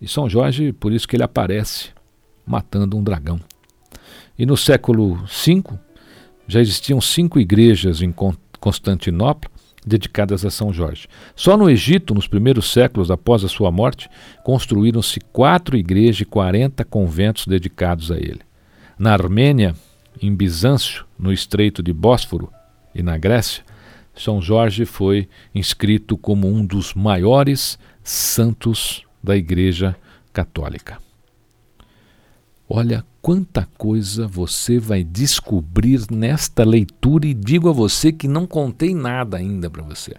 E 0.00 0.08
São 0.08 0.28
Jorge, 0.28 0.72
por 0.72 0.92
isso 0.92 1.06
que 1.06 1.16
ele 1.16 1.22
aparece 1.22 1.90
matando 2.46 2.96
um 2.96 3.02
dragão. 3.02 3.38
E 4.38 4.46
no 4.46 4.56
século 4.56 5.16
V 5.16 5.62
já 6.48 6.60
existiam 6.60 7.00
cinco 7.00 7.38
igrejas 7.38 8.02
em 8.02 8.12
Constantinopla, 8.58 9.50
dedicadas 9.86 10.44
a 10.44 10.50
São 10.50 10.72
Jorge. 10.72 11.08
Só 11.34 11.56
no 11.56 11.70
Egito, 11.70 12.14
nos 12.14 12.26
primeiros 12.26 12.72
séculos 12.72 13.10
após 13.10 13.44
a 13.44 13.48
sua 13.48 13.70
morte, 13.70 14.10
construíram-se 14.44 15.20
quatro 15.20 15.76
igrejas 15.76 16.22
e 16.22 16.24
40 16.24 16.84
conventos 16.84 17.46
dedicados 17.46 18.10
a 18.10 18.16
ele. 18.16 18.40
Na 18.98 19.12
Armênia, 19.12 19.74
em 20.20 20.34
Bizâncio, 20.34 21.06
no 21.18 21.32
Estreito 21.32 21.82
de 21.82 21.92
Bósforo 21.92 22.52
e 22.94 23.02
na 23.02 23.16
Grécia, 23.16 23.64
São 24.14 24.42
Jorge 24.42 24.84
foi 24.84 25.28
inscrito 25.54 26.18
como 26.18 26.46
um 26.48 26.64
dos 26.64 26.92
maiores 26.92 27.78
santos 28.02 29.04
da 29.22 29.36
Igreja 29.36 29.96
Católica. 30.32 30.98
Olha 32.68 33.04
quanta 33.20 33.68
coisa 33.76 34.26
você 34.28 34.78
vai 34.78 35.02
descobrir 35.02 36.06
nesta 36.10 36.64
leitura 36.64 37.26
e 37.26 37.34
digo 37.34 37.68
a 37.68 37.72
você 37.72 38.12
que 38.12 38.28
não 38.28 38.46
contei 38.46 38.94
nada 38.94 39.36
ainda 39.36 39.68
para 39.68 39.82
você. 39.82 40.14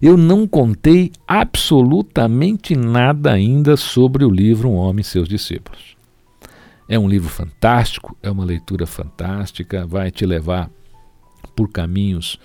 Eu 0.00 0.16
não 0.16 0.46
contei 0.46 1.10
absolutamente 1.26 2.76
nada 2.76 3.32
ainda 3.32 3.76
sobre 3.76 4.24
o 4.24 4.30
livro 4.30 4.68
Um 4.68 4.76
Homem 4.76 5.00
e 5.00 5.04
Seus 5.04 5.26
Discípulos. 5.26 5.96
É 6.88 6.98
um 6.98 7.08
livro 7.08 7.28
fantástico, 7.28 8.16
é 8.22 8.30
uma 8.30 8.44
leitura 8.44 8.86
fantástica, 8.86 9.86
vai 9.86 10.10
te 10.10 10.24
levar 10.24 10.70
por 11.56 11.68
caminhos 11.68 12.38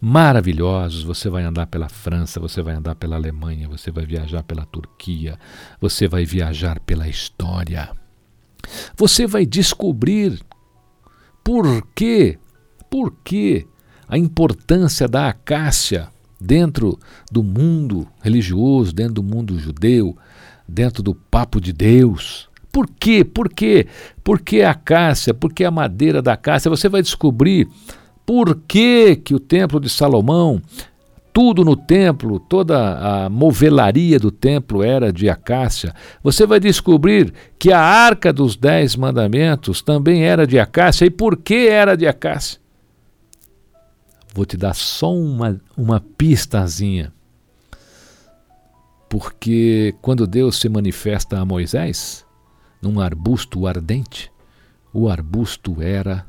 maravilhosos. 0.00 1.02
Você 1.02 1.28
vai 1.28 1.44
andar 1.44 1.66
pela 1.66 1.88
França, 1.88 2.40
você 2.40 2.62
vai 2.62 2.74
andar 2.74 2.94
pela 2.94 3.16
Alemanha, 3.16 3.68
você 3.68 3.90
vai 3.90 4.04
viajar 4.04 4.42
pela 4.42 4.64
Turquia, 4.66 5.38
você 5.80 6.08
vai 6.08 6.24
viajar 6.24 6.80
pela 6.80 7.08
história 7.08 7.90
você 8.96 9.26
vai 9.26 9.46
descobrir 9.46 10.38
por 11.42 11.86
quê, 11.94 12.38
por 12.90 13.14
quê 13.24 13.66
a 14.08 14.18
importância 14.18 15.06
da 15.08 15.28
acácia 15.28 16.08
dentro 16.40 16.98
do 17.30 17.42
mundo 17.42 18.06
religioso, 18.22 18.92
dentro 18.92 19.14
do 19.14 19.22
mundo 19.22 19.58
judeu, 19.58 20.16
dentro 20.66 21.02
do 21.02 21.14
papo 21.14 21.60
de 21.60 21.72
Deus. 21.72 22.48
Por 22.70 22.88
quê? 22.88 23.24
Por 23.24 23.48
quê? 23.48 23.86
Por 24.22 24.40
que 24.40 24.62
a 24.62 24.70
acácia? 24.70 25.34
Por 25.34 25.52
que 25.52 25.64
a 25.64 25.70
madeira 25.70 26.22
da 26.22 26.34
acácia? 26.34 26.70
Você 26.70 26.88
vai 26.88 27.02
descobrir 27.02 27.68
por 28.28 28.56
que, 28.68 29.16
que 29.16 29.34
o 29.34 29.40
templo 29.40 29.80
de 29.80 29.88
Salomão 29.88 30.60
tudo 31.32 31.64
no 31.64 31.74
templo, 31.74 32.38
toda 32.38 33.24
a 33.24 33.30
movelaria 33.30 34.18
do 34.18 34.30
templo 34.30 34.82
era 34.82 35.10
de 35.10 35.30
acácia, 35.30 35.94
você 36.22 36.44
vai 36.44 36.60
descobrir 36.60 37.32
que 37.58 37.72
a 37.72 37.80
arca 37.80 38.30
dos 38.30 38.54
dez 38.54 38.96
mandamentos 38.96 39.80
também 39.80 40.24
era 40.24 40.46
de 40.46 40.58
acácia. 40.58 41.06
E 41.06 41.10
por 41.10 41.38
que 41.38 41.68
era 41.68 41.96
de 41.96 42.06
acácia? 42.06 42.60
Vou 44.34 44.44
te 44.44 44.58
dar 44.58 44.74
só 44.74 45.14
uma, 45.14 45.58
uma 45.74 45.98
pistazinha. 45.98 47.10
Porque 49.08 49.94
quando 50.02 50.26
Deus 50.26 50.58
se 50.60 50.68
manifesta 50.68 51.40
a 51.40 51.46
Moisés, 51.46 52.26
num 52.82 53.00
arbusto 53.00 53.66
ardente, 53.66 54.30
o 54.92 55.08
arbusto 55.08 55.80
era 55.80 56.26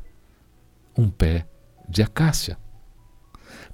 um 0.98 1.10
pé 1.10 1.46
de 1.90 2.02
acácia. 2.02 2.58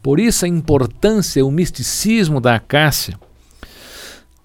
Por 0.01 0.19
isso 0.19 0.45
a 0.45 0.47
importância, 0.47 1.45
o 1.45 1.51
misticismo 1.51 2.39
da 2.39 2.55
acácia. 2.55 3.19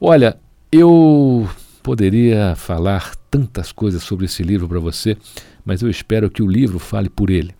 Olha, 0.00 0.38
eu 0.72 1.48
poderia 1.82 2.54
falar 2.56 3.14
tantas 3.30 3.70
coisas 3.70 4.02
sobre 4.02 4.26
esse 4.26 4.42
livro 4.42 4.66
para 4.66 4.78
você, 4.78 5.16
mas 5.64 5.82
eu 5.82 5.90
espero 5.90 6.30
que 6.30 6.42
o 6.42 6.48
livro 6.48 6.78
fale 6.78 7.08
por 7.08 7.28
ele. 7.28 7.54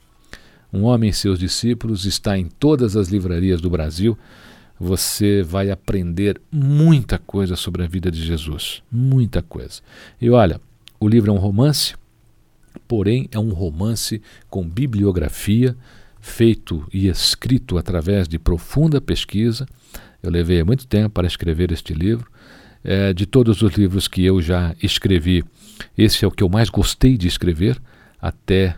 Um 0.73 0.85
Homem 0.85 1.11
e 1.11 1.13
Seus 1.13 1.39
Discípulos 1.39 2.07
está 2.07 2.39
em 2.39 2.47
todas 2.47 2.97
as 2.97 3.09
livrarias 3.09 3.61
do 3.61 3.69
Brasil. 3.69 4.17
Você 4.79 5.43
vai 5.43 5.71
aprender 5.71 6.41
muita 6.51 7.19
coisa 7.19 7.57
sobre 7.57 7.83
a 7.83 7.87
vida 7.87 8.11
de 8.11 8.25
Jesus. 8.25 8.83
Muita 8.91 9.43
coisa. 9.43 9.83
E 10.21 10.31
olha, 10.31 10.61
o 10.99 11.09
livro 11.09 11.31
é 11.31 11.35
um 11.35 11.39
romance, 11.39 11.95
porém 12.89 13.29
é 13.31 13.39
um 13.39 13.51
romance 13.51 14.23
com 14.49 14.67
bibliografia 14.67 15.77
feito 16.21 16.87
e 16.93 17.09
escrito 17.09 17.79
através 17.79 18.29
de 18.29 18.39
profunda 18.39 19.01
pesquisa. 19.01 19.67
Eu 20.23 20.31
levei 20.31 20.63
muito 20.63 20.87
tempo 20.87 21.11
para 21.11 21.27
escrever 21.27 21.73
este 21.73 21.95
livro. 21.95 22.31
É, 22.83 23.13
de 23.13 23.27
todos 23.27 23.61
os 23.61 23.75
livros 23.75 24.09
que 24.09 24.25
eu 24.25 24.41
já 24.41 24.75
escrevi, 24.83 25.45
esse 25.97 26.25
é 26.25 26.29
o 26.29 26.31
que 26.31 26.43
eu 26.43 26.49
mais 26.49 26.71
gostei 26.71 27.17
de 27.17 27.29
escrever, 27.29 27.81
até 28.21 28.77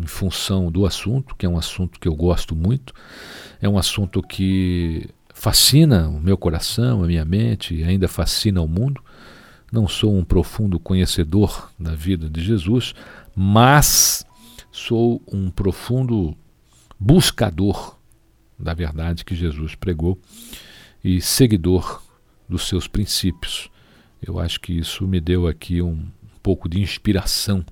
em 0.00 0.06
função 0.06 0.70
do 0.70 0.86
assunto, 0.86 1.34
que 1.36 1.44
é 1.44 1.48
um 1.48 1.58
assunto 1.58 1.98
que 1.98 2.06
eu 2.06 2.14
gosto 2.14 2.54
muito. 2.54 2.94
É 3.60 3.68
um 3.68 3.76
assunto 3.76 4.22
que 4.22 5.08
fascina 5.34 6.08
o 6.08 6.20
meu 6.20 6.36
coração, 6.36 7.02
a 7.02 7.06
minha 7.06 7.24
mente 7.24 7.74
e 7.74 7.82
ainda 7.82 8.06
fascina 8.06 8.60
o 8.60 8.68
mundo. 8.68 9.02
Não 9.72 9.86
sou 9.86 10.16
um 10.16 10.24
profundo 10.24 10.78
conhecedor 10.78 11.70
da 11.78 11.94
vida 11.94 12.28
de 12.28 12.42
Jesus, 12.42 12.94
mas 13.34 14.24
sou 14.70 15.22
um 15.32 15.50
profundo 15.50 16.36
buscador 16.98 17.98
da 18.58 18.74
verdade 18.74 19.24
que 19.24 19.34
Jesus 19.34 19.74
pregou 19.74 20.18
e 21.02 21.20
seguidor 21.20 22.02
dos 22.48 22.68
seus 22.68 22.86
princípios. 22.86 23.70
Eu 24.24 24.38
acho 24.38 24.60
que 24.60 24.76
isso 24.76 25.06
me 25.06 25.20
deu 25.20 25.46
aqui 25.46 25.80
um 25.80 26.06
pouco 26.42 26.68
de 26.68 26.80
inspiração 26.80 27.64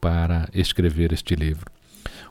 para 0.00 0.48
escrever 0.52 1.12
este 1.12 1.34
livro. 1.34 1.70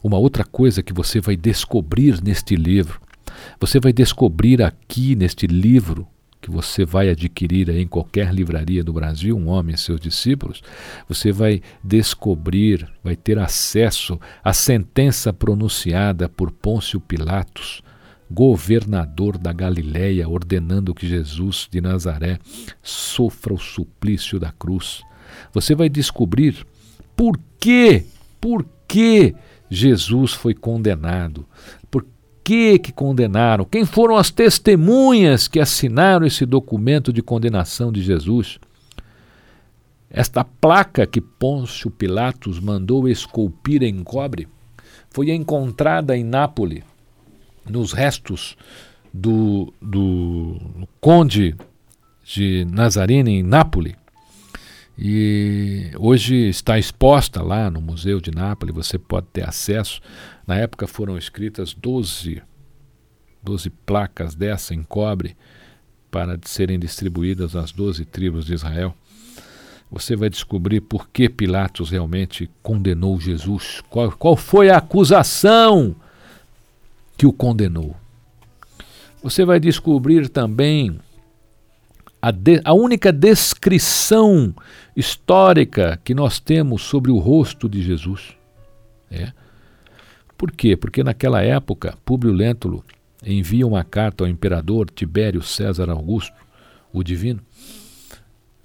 Uma 0.03 0.17
outra 0.17 0.43
coisa 0.43 0.83
que 0.83 0.93
você 0.93 1.19
vai 1.19 1.35
descobrir 1.35 2.21
neste 2.21 2.55
livro, 2.55 3.01
você 3.59 3.79
vai 3.79 3.93
descobrir 3.93 4.61
aqui 4.61 5.15
neste 5.15 5.47
livro 5.47 6.07
que 6.41 6.51
você 6.51 6.85
vai 6.85 7.09
adquirir 7.09 7.69
em 7.69 7.87
qualquer 7.87 8.33
livraria 8.33 8.83
do 8.83 8.93
Brasil, 8.93 9.35
um 9.35 9.47
homem 9.47 9.75
e 9.75 9.77
seus 9.77 9.99
discípulos, 9.99 10.61
você 11.07 11.31
vai 11.31 11.61
descobrir, 11.83 12.87
vai 13.03 13.15
ter 13.15 13.39
acesso 13.39 14.19
à 14.43 14.53
sentença 14.53 15.33
pronunciada 15.33 16.29
por 16.29 16.51
Pôncio 16.51 16.99
Pilatos, 16.99 17.81
governador 18.29 19.37
da 19.37 19.53
Galiléia, 19.53 20.27
ordenando 20.27 20.93
que 20.93 21.07
Jesus 21.07 21.67
de 21.71 21.81
Nazaré 21.81 22.39
sofra 22.81 23.53
o 23.53 23.59
suplício 23.59 24.39
da 24.39 24.51
cruz. 24.51 25.01
Você 25.53 25.73
vai 25.73 25.89
descobrir 25.89 26.65
por 27.15 27.39
que, 27.59 28.05
por 28.39 28.65
que 28.87 29.33
Jesus 29.69 30.33
foi 30.33 30.53
condenado 30.53 31.45
que 32.47 32.79
que 32.79 32.93
condenaram? 32.93 33.65
Quem 33.65 33.83
foram 33.83 34.15
as 34.15 34.31
testemunhas 34.31 35.49
que 35.49 35.59
assinaram 35.59 36.25
esse 36.25 36.45
documento 36.45 37.11
de 37.11 37.21
condenação 37.21 37.91
de 37.91 38.01
Jesus? 38.01 38.57
Esta 40.09 40.45
placa 40.45 41.05
que 41.05 41.19
Pôncio 41.19 41.91
Pilatos 41.91 42.57
mandou 42.61 43.05
esculpir 43.09 43.83
em 43.83 44.01
cobre 44.01 44.47
foi 45.09 45.31
encontrada 45.31 46.15
em 46.15 46.23
Nápoles, 46.23 46.83
nos 47.69 47.91
restos 47.91 48.55
do, 49.13 49.73
do 49.81 50.55
conde 51.01 51.53
de 52.23 52.65
Nazarene 52.71 53.39
em 53.39 53.43
Nápoles. 53.43 53.95
E 54.97 55.91
hoje 55.97 56.35
está 56.49 56.79
exposta 56.79 57.43
lá 57.43 57.69
no 57.69 57.79
Museu 57.79 58.19
de 58.19 58.31
Nápoles, 58.31 58.73
você 58.73 58.97
pode 58.97 59.27
ter 59.27 59.47
acesso. 59.47 60.01
Na 60.45 60.55
época 60.55 60.87
foram 60.87 61.17
escritas 61.17 61.73
12, 61.73 62.41
12 63.43 63.69
placas 63.85 64.33
dessa 64.33 64.73
em 64.73 64.81
cobre 64.81 65.37
para 66.09 66.39
serem 66.45 66.79
distribuídas 66.79 67.55
às 67.55 67.71
12 67.71 68.05
tribos 68.05 68.45
de 68.45 68.55
Israel. 68.55 68.95
Você 69.91 70.15
vai 70.15 70.29
descobrir 70.29 70.81
por 70.81 71.07
que 71.09 71.29
Pilatos 71.29 71.91
realmente 71.91 72.49
condenou 72.63 73.19
Jesus. 73.19 73.81
Qual, 73.89 74.11
qual 74.11 74.35
foi 74.35 74.69
a 74.69 74.77
acusação 74.77 75.95
que 77.17 77.25
o 77.25 77.33
condenou. 77.33 77.95
Você 79.23 79.43
vai 79.43 79.59
descobrir 79.59 80.29
também 80.29 80.99
a, 82.27 82.31
de, 82.31 82.59
a 82.65 82.73
única 82.73 83.09
descrição 83.09 84.53
histórica 84.93 85.97
que 86.03 86.13
nós 86.13 86.41
temos 86.41 86.81
sobre 86.81 87.09
o 87.09 87.17
rosto 87.17 87.69
de 87.69 87.81
Jesus. 87.81 88.35
É. 89.09 89.31
Por 90.37 90.51
quê? 90.51 90.75
Porque 90.75 91.05
naquela 91.05 91.41
época, 91.41 91.97
Públio 92.03 92.33
Lentulus 92.33 92.81
envia 93.25 93.65
uma 93.65 93.83
carta 93.83 94.25
ao 94.25 94.29
imperador 94.29 94.89
Tibério 94.89 95.41
César 95.41 95.89
Augusto, 95.89 96.35
o 96.91 97.01
divino, 97.01 97.39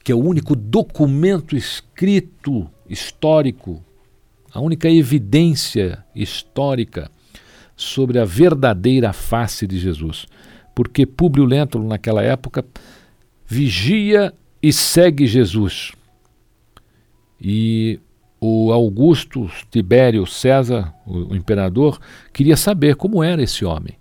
que 0.03 0.11
é 0.11 0.15
o 0.15 0.25
único 0.25 0.57
documento 0.57 1.55
escrito 1.55 2.69
histórico, 2.89 3.81
a 4.53 4.61
única 4.61 4.91
evidência 4.91 6.05
histórica 6.17 7.09
sobre 7.77 8.19
a 8.19 8.25
verdadeira 8.25 9.13
face 9.13 9.69
de 9.69 9.79
Jesus. 9.79 10.27
Porque 10.75 11.07
Públio 11.07 11.45
Lentulus 11.45 11.89
naquela 11.89 12.23
época 12.23 12.65
vigia 13.53 14.33
e 14.63 14.73
segue 14.73 15.27
Jesus. 15.27 15.93
E 17.39 18.01
o 18.41 18.73
Augusto 18.73 19.51
Tibério 19.71 20.27
César, 20.27 20.95
o, 21.07 21.37
imperador, 21.37 22.01
queria 22.33 22.57
saber 22.57 22.97
como 22.97 23.23
era 23.23 23.43
esse 23.43 23.63
homem. 23.63 23.99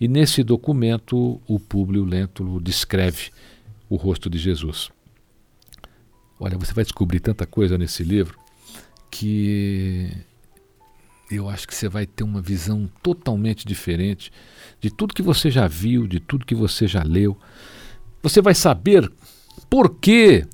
E 0.00 0.06
nesse 0.06 0.44
documento, 0.44 1.40
o 1.48 1.58
Públio 1.58 2.04
Lentulus 2.04 2.62
descreve 2.62 3.32
o 3.90 3.96
rosto 3.96 4.30
de 4.30 4.38
Jesus. 4.38 4.90
Olha, 6.38 6.56
você 6.56 6.72
vai 6.72 6.84
descobrir 6.84 7.18
tanta 7.18 7.44
coisa 7.44 7.76
nesse 7.76 8.04
livro 8.04 8.38
que 9.10 10.08
eu 11.30 11.48
acho 11.48 11.66
que 11.66 11.74
você 11.74 11.88
vai 11.88 12.06
ter 12.06 12.22
uma 12.22 12.40
visão 12.40 12.88
totalmente 13.02 13.66
diferente 13.66 14.30
de 14.80 14.88
tudo 14.88 15.14
que 15.14 15.22
você 15.22 15.50
já 15.50 15.66
viu, 15.66 16.06
de 16.06 16.20
tudo 16.20 16.46
que 16.46 16.54
você 16.54 16.86
já 16.86 17.02
leu. 17.02 17.36
Você 18.24 18.40
vai 18.40 18.54
saber 18.54 19.12
por 19.68 19.96
que 19.96 20.46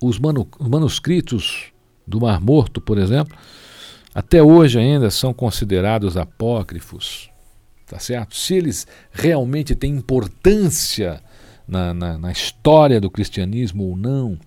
os 0.00 0.16
manuscritos 0.20 1.72
do 2.06 2.20
Mar 2.20 2.40
Morto, 2.40 2.80
por 2.80 2.98
exemplo, 2.98 3.36
até 4.14 4.40
hoje 4.40 4.78
ainda 4.78 5.10
são 5.10 5.34
considerados 5.34 6.16
apócrifos, 6.16 7.28
tá 7.84 7.98
certo? 7.98 8.36
Se 8.36 8.54
eles 8.54 8.86
realmente 9.10 9.74
têm 9.74 9.96
importância 9.96 11.20
na, 11.66 11.92
na, 11.92 12.16
na, 12.16 12.30
história 12.30 13.00
do 13.00 13.10
cristianismo 13.10 13.88
ou 13.88 13.96
não, 13.96 14.38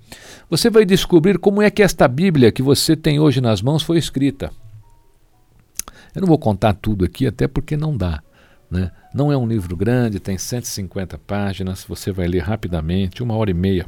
você 0.50 0.70
vai 0.70 0.86
descobrir 0.86 1.40
como 1.40 1.62
é 1.62 1.70
que 1.70 1.84
esta 1.84 2.08
Bíblia 2.08 2.50
que 2.50 2.62
você 2.62 2.96
tem 2.96 3.20
hoje 3.20 3.42
nas 3.42 3.62
mãos 3.62 3.84
foi 3.84 3.98
escrita. 3.98 4.50
Eu 6.16 6.22
não 6.22 6.30
vou 6.30 6.40
contar 6.40 6.76
tudo 6.76 7.04
aqui, 7.04 7.28
até 7.28 7.46
porque 7.46 7.76
não 7.76 7.98
dá. 7.98 8.24
Né? 8.74 8.90
Não 9.14 9.32
é 9.32 9.38
um 9.38 9.46
livro 9.46 9.78
grande, 9.78 10.20
tem 10.20 10.36
150 10.36 11.20
páginas, 11.20 11.86
você 11.88 12.12
vai 12.12 12.28
ler 12.28 12.40
rapidamente, 12.40 13.22
uma 13.22 13.36
hora 13.36 13.52
e 13.52 13.54
meia. 13.54 13.86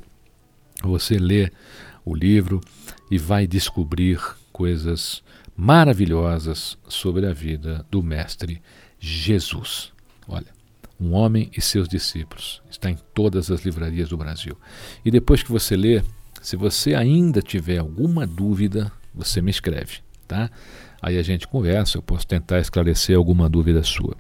Você 0.84 1.18
lê 1.18 1.52
o 2.06 2.14
livro 2.14 2.62
e 3.10 3.18
vai 3.18 3.48
descobrir 3.48 4.22
coisas 4.54 5.24
maravilhosas 5.58 6.78
sobre 6.88 7.26
a 7.26 7.34
vida 7.34 7.84
do 7.90 8.04
Mestre 8.04 8.62
Jesus. 9.00 9.92
Olha, 10.28 10.54
um 11.02 11.14
homem 11.14 11.50
e 11.58 11.62
seus 11.62 11.90
discípulos. 11.90 12.62
Está 12.70 12.92
em 12.92 12.98
todas 13.12 13.50
as 13.50 13.66
livrarias 13.66 14.10
do 14.10 14.18
Brasil. 14.18 14.56
E 15.04 15.10
depois 15.10 15.42
que 15.42 15.52
você 15.52 15.76
lê, 15.76 16.04
se 16.44 16.56
você 16.56 16.94
ainda 16.94 17.42
tiver 17.42 17.80
alguma 17.80 18.28
dúvida, 18.28 18.92
você 19.16 19.42
me 19.42 19.50
escreve, 19.50 19.98
tá? 20.28 20.52
Aí 21.02 21.18
a 21.18 21.24
gente 21.24 21.48
conversa, 21.48 21.98
eu 21.98 22.04
posso 22.04 22.28
tentar 22.28 22.60
esclarecer 22.60 23.18
alguma 23.18 23.50
dúvida 23.50 23.82
sua. 23.82 24.16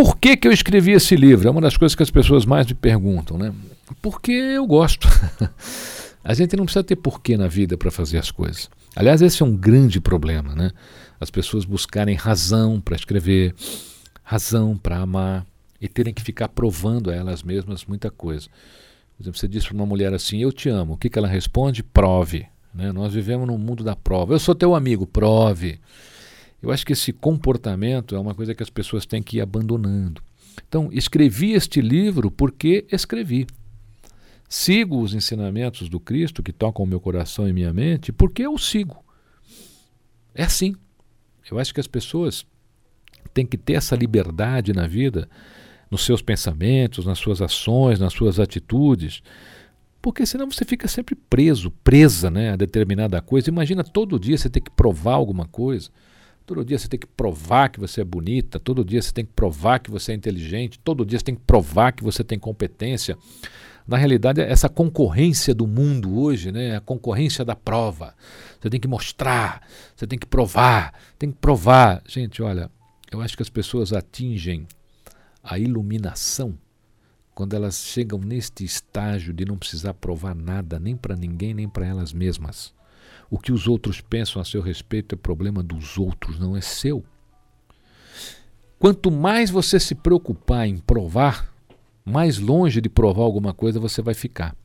Por 0.00 0.16
que, 0.16 0.34
que 0.34 0.48
eu 0.48 0.52
escrevi 0.52 0.92
esse 0.92 1.14
livro? 1.14 1.46
É 1.46 1.50
uma 1.50 1.60
das 1.60 1.76
coisas 1.76 1.94
que 1.94 2.02
as 2.02 2.10
pessoas 2.10 2.46
mais 2.46 2.66
me 2.66 2.72
perguntam, 2.72 3.36
né? 3.36 3.52
Porque 4.00 4.32
eu 4.32 4.66
gosto. 4.66 5.06
a 6.24 6.32
gente 6.32 6.56
não 6.56 6.64
precisa 6.64 6.82
ter 6.82 6.96
porquê 6.96 7.36
na 7.36 7.46
vida 7.46 7.76
para 7.76 7.90
fazer 7.90 8.16
as 8.16 8.30
coisas. 8.30 8.70
Aliás, 8.96 9.20
esse 9.20 9.42
é 9.42 9.44
um 9.44 9.54
grande 9.54 10.00
problema, 10.00 10.54
né? 10.54 10.70
As 11.20 11.30
pessoas 11.30 11.66
buscarem 11.66 12.16
razão 12.16 12.80
para 12.80 12.96
escrever, 12.96 13.54
razão 14.22 14.74
para 14.74 14.96
amar 14.96 15.44
e 15.78 15.86
terem 15.86 16.14
que 16.14 16.22
ficar 16.22 16.48
provando 16.48 17.10
a 17.10 17.14
elas 17.14 17.42
mesmas 17.42 17.84
muita 17.84 18.10
coisa. 18.10 18.48
Por 19.18 19.24
exemplo, 19.24 19.38
você 19.38 19.46
diz 19.46 19.66
para 19.66 19.74
uma 19.74 19.84
mulher 19.84 20.14
assim: 20.14 20.38
Eu 20.38 20.50
te 20.50 20.70
amo. 20.70 20.94
O 20.94 20.96
que, 20.96 21.10
que 21.10 21.18
ela 21.18 21.28
responde? 21.28 21.82
Prove. 21.82 22.46
Né? 22.74 22.90
Nós 22.90 23.12
vivemos 23.12 23.46
num 23.46 23.58
mundo 23.58 23.84
da 23.84 23.94
prova. 23.94 24.32
Eu 24.32 24.38
sou 24.38 24.54
teu 24.54 24.74
amigo, 24.74 25.06
prove. 25.06 25.78
Eu 26.62 26.70
acho 26.70 26.84
que 26.84 26.92
esse 26.92 27.12
comportamento 27.12 28.14
é 28.14 28.18
uma 28.18 28.34
coisa 28.34 28.54
que 28.54 28.62
as 28.62 28.70
pessoas 28.70 29.06
têm 29.06 29.22
que 29.22 29.38
ir 29.38 29.40
abandonando. 29.40 30.22
Então, 30.68 30.90
escrevi 30.92 31.52
este 31.52 31.80
livro 31.80 32.30
porque 32.30 32.86
escrevi. 32.90 33.46
Sigo 34.48 35.00
os 35.00 35.14
ensinamentos 35.14 35.88
do 35.88 36.00
Cristo 36.00 36.42
que 36.42 36.52
tocam 36.52 36.84
o 36.84 36.88
meu 36.88 37.00
coração 37.00 37.48
e 37.48 37.52
minha 37.52 37.72
mente 37.72 38.12
porque 38.12 38.42
eu 38.42 38.58
sigo. 38.58 39.02
É 40.34 40.44
assim. 40.44 40.74
Eu 41.50 41.58
acho 41.58 41.72
que 41.72 41.80
as 41.80 41.86
pessoas 41.86 42.44
têm 43.32 43.46
que 43.46 43.56
ter 43.56 43.74
essa 43.74 43.96
liberdade 43.96 44.72
na 44.72 44.86
vida, 44.86 45.28
nos 45.90 46.04
seus 46.04 46.22
pensamentos, 46.22 47.06
nas 47.06 47.18
suas 47.18 47.40
ações, 47.40 47.98
nas 47.98 48.12
suas 48.12 48.38
atitudes, 48.38 49.22
porque 50.00 50.24
senão 50.24 50.50
você 50.50 50.64
fica 50.64 50.88
sempre 50.88 51.14
preso, 51.14 51.70
presa 51.84 52.30
né, 52.30 52.52
a 52.52 52.56
determinada 52.56 53.20
coisa. 53.20 53.50
Imagina 53.50 53.84
todo 53.84 54.18
dia 54.18 54.38
você 54.38 54.48
ter 54.48 54.60
que 54.60 54.70
provar 54.70 55.14
alguma 55.14 55.46
coisa. 55.46 55.90
Todo 56.50 56.64
dia 56.64 56.76
você 56.76 56.88
tem 56.88 56.98
que 56.98 57.06
provar 57.06 57.68
que 57.68 57.78
você 57.78 58.00
é 58.00 58.04
bonita, 58.04 58.58
todo 58.58 58.84
dia 58.84 59.00
você 59.00 59.12
tem 59.12 59.24
que 59.24 59.30
provar 59.30 59.78
que 59.78 59.88
você 59.88 60.10
é 60.10 60.16
inteligente, 60.16 60.80
todo 60.80 61.06
dia 61.06 61.16
você 61.16 61.26
tem 61.26 61.36
que 61.36 61.42
provar 61.42 61.92
que 61.92 62.02
você 62.02 62.24
tem 62.24 62.40
competência. 62.40 63.16
Na 63.86 63.96
realidade, 63.96 64.40
essa 64.40 64.68
concorrência 64.68 65.54
do 65.54 65.64
mundo 65.64 66.18
hoje, 66.18 66.50
né, 66.50 66.74
a 66.74 66.80
concorrência 66.80 67.44
da 67.44 67.54
prova. 67.54 68.16
Você 68.60 68.68
tem 68.68 68.80
que 68.80 68.88
mostrar, 68.88 69.64
você 69.94 70.08
tem 70.08 70.18
que 70.18 70.26
provar, 70.26 70.92
tem 71.16 71.30
que 71.30 71.38
provar. 71.38 72.02
Gente, 72.04 72.42
olha, 72.42 72.68
eu 73.12 73.20
acho 73.20 73.36
que 73.36 73.44
as 73.44 73.48
pessoas 73.48 73.92
atingem 73.92 74.66
a 75.44 75.56
iluminação 75.56 76.58
quando 77.32 77.54
elas 77.54 77.76
chegam 77.76 78.18
neste 78.18 78.64
estágio 78.64 79.32
de 79.32 79.44
não 79.44 79.56
precisar 79.56 79.94
provar 79.94 80.34
nada 80.34 80.80
nem 80.80 80.96
para 80.96 81.14
ninguém 81.14 81.54
nem 81.54 81.68
para 81.68 81.86
elas 81.86 82.12
mesmas. 82.12 82.74
O 83.30 83.38
que 83.38 83.52
os 83.52 83.68
outros 83.68 84.00
pensam 84.00 84.42
a 84.42 84.44
seu 84.44 84.60
respeito 84.60 85.14
é 85.14 85.18
problema 85.18 85.62
dos 85.62 85.96
outros, 85.96 86.38
não 86.38 86.56
é 86.56 86.60
seu. 86.60 87.04
Quanto 88.78 89.10
mais 89.10 89.50
você 89.50 89.78
se 89.78 89.94
preocupar 89.94 90.66
em 90.66 90.78
provar, 90.78 91.54
mais 92.04 92.38
longe 92.38 92.80
de 92.80 92.88
provar 92.88 93.22
alguma 93.22 93.54
coisa 93.54 93.78
você 93.78 94.02
vai 94.02 94.14
ficar. 94.14 94.56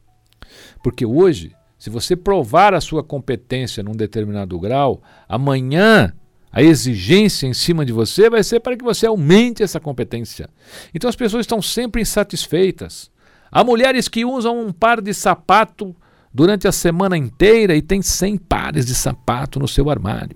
Porque 0.81 1.05
hoje, 1.05 1.55
se 1.77 1.89
você 1.89 2.15
provar 2.15 2.73
a 2.73 2.81
sua 2.81 3.03
competência 3.03 3.83
num 3.83 3.95
determinado 3.95 4.59
grau, 4.59 5.03
amanhã 5.27 6.13
a 6.51 6.63
exigência 6.63 7.45
em 7.45 7.53
cima 7.53 7.85
de 7.85 7.91
você 7.91 8.29
vai 8.29 8.41
ser 8.41 8.61
para 8.61 8.77
que 8.77 8.83
você 8.83 9.05
aumente 9.05 9.61
essa 9.61 9.79
competência. 9.79 10.49
Então 10.93 11.09
as 11.09 11.15
pessoas 11.15 11.41
estão 11.41 11.61
sempre 11.61 12.01
insatisfeitas. 12.01 13.11
Há 13.51 13.63
mulheres 13.63 14.07
que 14.07 14.23
usam 14.23 14.65
um 14.65 14.71
par 14.71 15.01
de 15.01 15.13
sapato 15.13 15.93
durante 16.35 16.67
a 16.67 16.71
semana 16.73 17.17
inteira 17.17 17.77
e 17.77 17.81
tem 17.81 18.01
100 18.01 18.37
pares 18.39 18.85
de 18.85 18.93
sapato 18.93 19.57
no 19.57 19.69
seu 19.69 19.89
armário. 19.89 20.35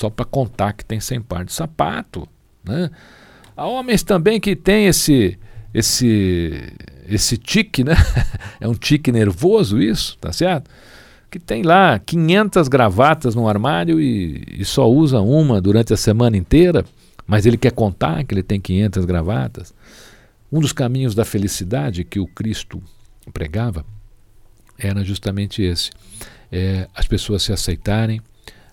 Só 0.00 0.08
para 0.08 0.24
contar 0.24 0.72
que 0.72 0.82
tem 0.82 0.98
100 0.98 1.20
pares 1.20 1.46
de 1.48 1.52
sapato. 1.52 2.26
Né? 2.64 2.90
Há 3.54 3.66
homens 3.66 4.02
também 4.02 4.40
que 4.40 4.56
têm 4.56 4.86
esse, 4.86 5.38
esse, 5.74 6.72
esse 7.06 7.36
tique, 7.36 7.84
né? 7.84 7.96
é 8.58 8.66
um 8.66 8.72
tique 8.72 9.12
nervoso 9.12 9.78
isso, 9.78 10.16
tá 10.18 10.32
certo? 10.32 10.70
que 11.28 11.40
tem 11.40 11.62
lá 11.62 11.98
500 11.98 12.68
gravatas 12.68 13.34
no 13.34 13.46
armário 13.46 14.00
e, 14.00 14.42
e, 14.58 14.64
só 14.64 14.88
usa 14.88 15.20
uma 15.20 15.60
durante 15.60 15.92
a 15.92 15.96
semana 15.96 16.36
inteira, 16.36 16.82
mas 17.26 17.44
ele 17.44 17.58
quer 17.58 17.72
contar 17.72 18.24
que 18.24 18.32
ele 18.32 18.44
tem 18.44 18.58
500 18.58 19.04
gravatas. 19.04 19.74
Um 20.50 20.60
dos 20.60 20.72
caminhos 20.72 21.16
da 21.16 21.26
felicidade 21.26 22.04
que 22.04 22.20
o 22.20 22.26
Cristo 22.26 22.80
pregava 23.34 23.84
era 24.78 25.04
justamente 25.04 25.62
esse: 25.62 25.90
é, 26.50 26.88
as 26.94 27.06
pessoas 27.06 27.42
se 27.42 27.52
aceitarem, 27.52 28.20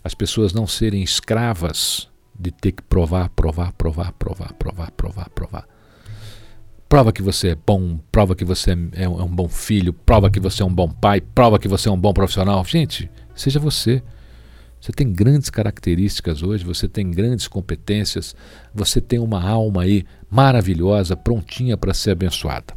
as 0.04 0.14
pessoas 0.14 0.54
não 0.54 0.68
serem 0.68 1.02
escravas 1.02 2.10
de 2.38 2.52
ter 2.52 2.72
que 2.72 2.82
provar, 2.84 3.30
provar, 3.30 3.72
provar, 3.74 4.12
provar, 4.14 4.54
provar, 4.54 4.92
provar, 4.92 5.30
provar. 5.30 5.68
Prova 6.90 7.12
que 7.12 7.24
você 7.24 7.50
é 7.50 7.56
bom, 7.56 7.98
prova 8.12 8.36
que 8.36 8.46
você 8.46 8.72
é, 8.72 9.04
é 9.04 9.10
um 9.10 9.28
bom 9.28 9.48
filho, 9.48 9.94
prova 9.94 10.30
que 10.30 10.40
você 10.40 10.62
é 10.62 10.66
um 10.66 10.74
bom 10.74 10.90
pai, 10.90 11.22
prova 11.22 11.58
que 11.58 11.68
você 11.68 11.90
é 11.90 11.92
um 11.92 11.98
bom 11.98 12.14
profissional. 12.14 12.64
Gente, 12.66 13.10
seja 13.36 13.60
você. 13.60 14.04
Você 14.80 14.92
tem 14.92 15.14
grandes 15.14 15.50
características 15.50 16.44
hoje, 16.44 16.66
você 16.66 16.90
tem 16.90 17.10
grandes 17.10 17.48
competências, 17.48 18.36
você 18.76 19.00
tem 19.00 19.18
uma 19.18 19.42
alma 19.42 19.84
aí 19.84 20.04
maravilhosa, 20.30 21.16
prontinha 21.16 21.78
para 21.78 21.94
ser 21.94 22.12
abençoada. 22.12 22.76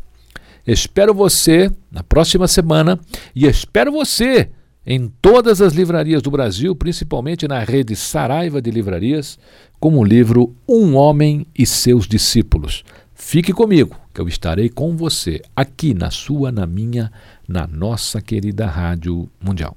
Espero 0.67 1.15
você 1.15 1.71
na 1.93 2.03
próxima 2.03 2.49
semana 2.49 2.99
e 3.35 3.47
espero 3.47 3.93
você 3.93 4.51
em 4.85 5.09
todas 5.23 5.61
as 5.61 5.73
livrarias 5.73 6.23
do 6.23 6.31
Brasil, 6.31 6.75
principalmente 6.75 7.47
na 7.47 7.61
rede 7.61 7.95
Saraiva 7.95 8.61
de 8.61 8.71
Livrarias, 8.71 9.39
com 9.79 9.99
o 9.99 10.05
livro 10.05 10.55
Um 10.69 10.95
Homem 10.97 11.47
e 11.57 11.65
Seus 11.65 12.07
Discípulos. 12.09 12.85
Fique 13.15 13.53
comigo, 13.53 13.97
que 14.13 14.21
eu 14.21 14.29
estarei 14.29 14.69
com 14.69 14.97
você 14.97 15.41
aqui 15.55 15.95
na 15.95 16.11
sua, 16.11 16.51
na 16.51 16.67
minha, 16.67 17.13
na 17.47 17.67
nossa 17.67 18.21
querida 18.21 18.67
Rádio 18.67 19.29
Mundial. 19.41 19.77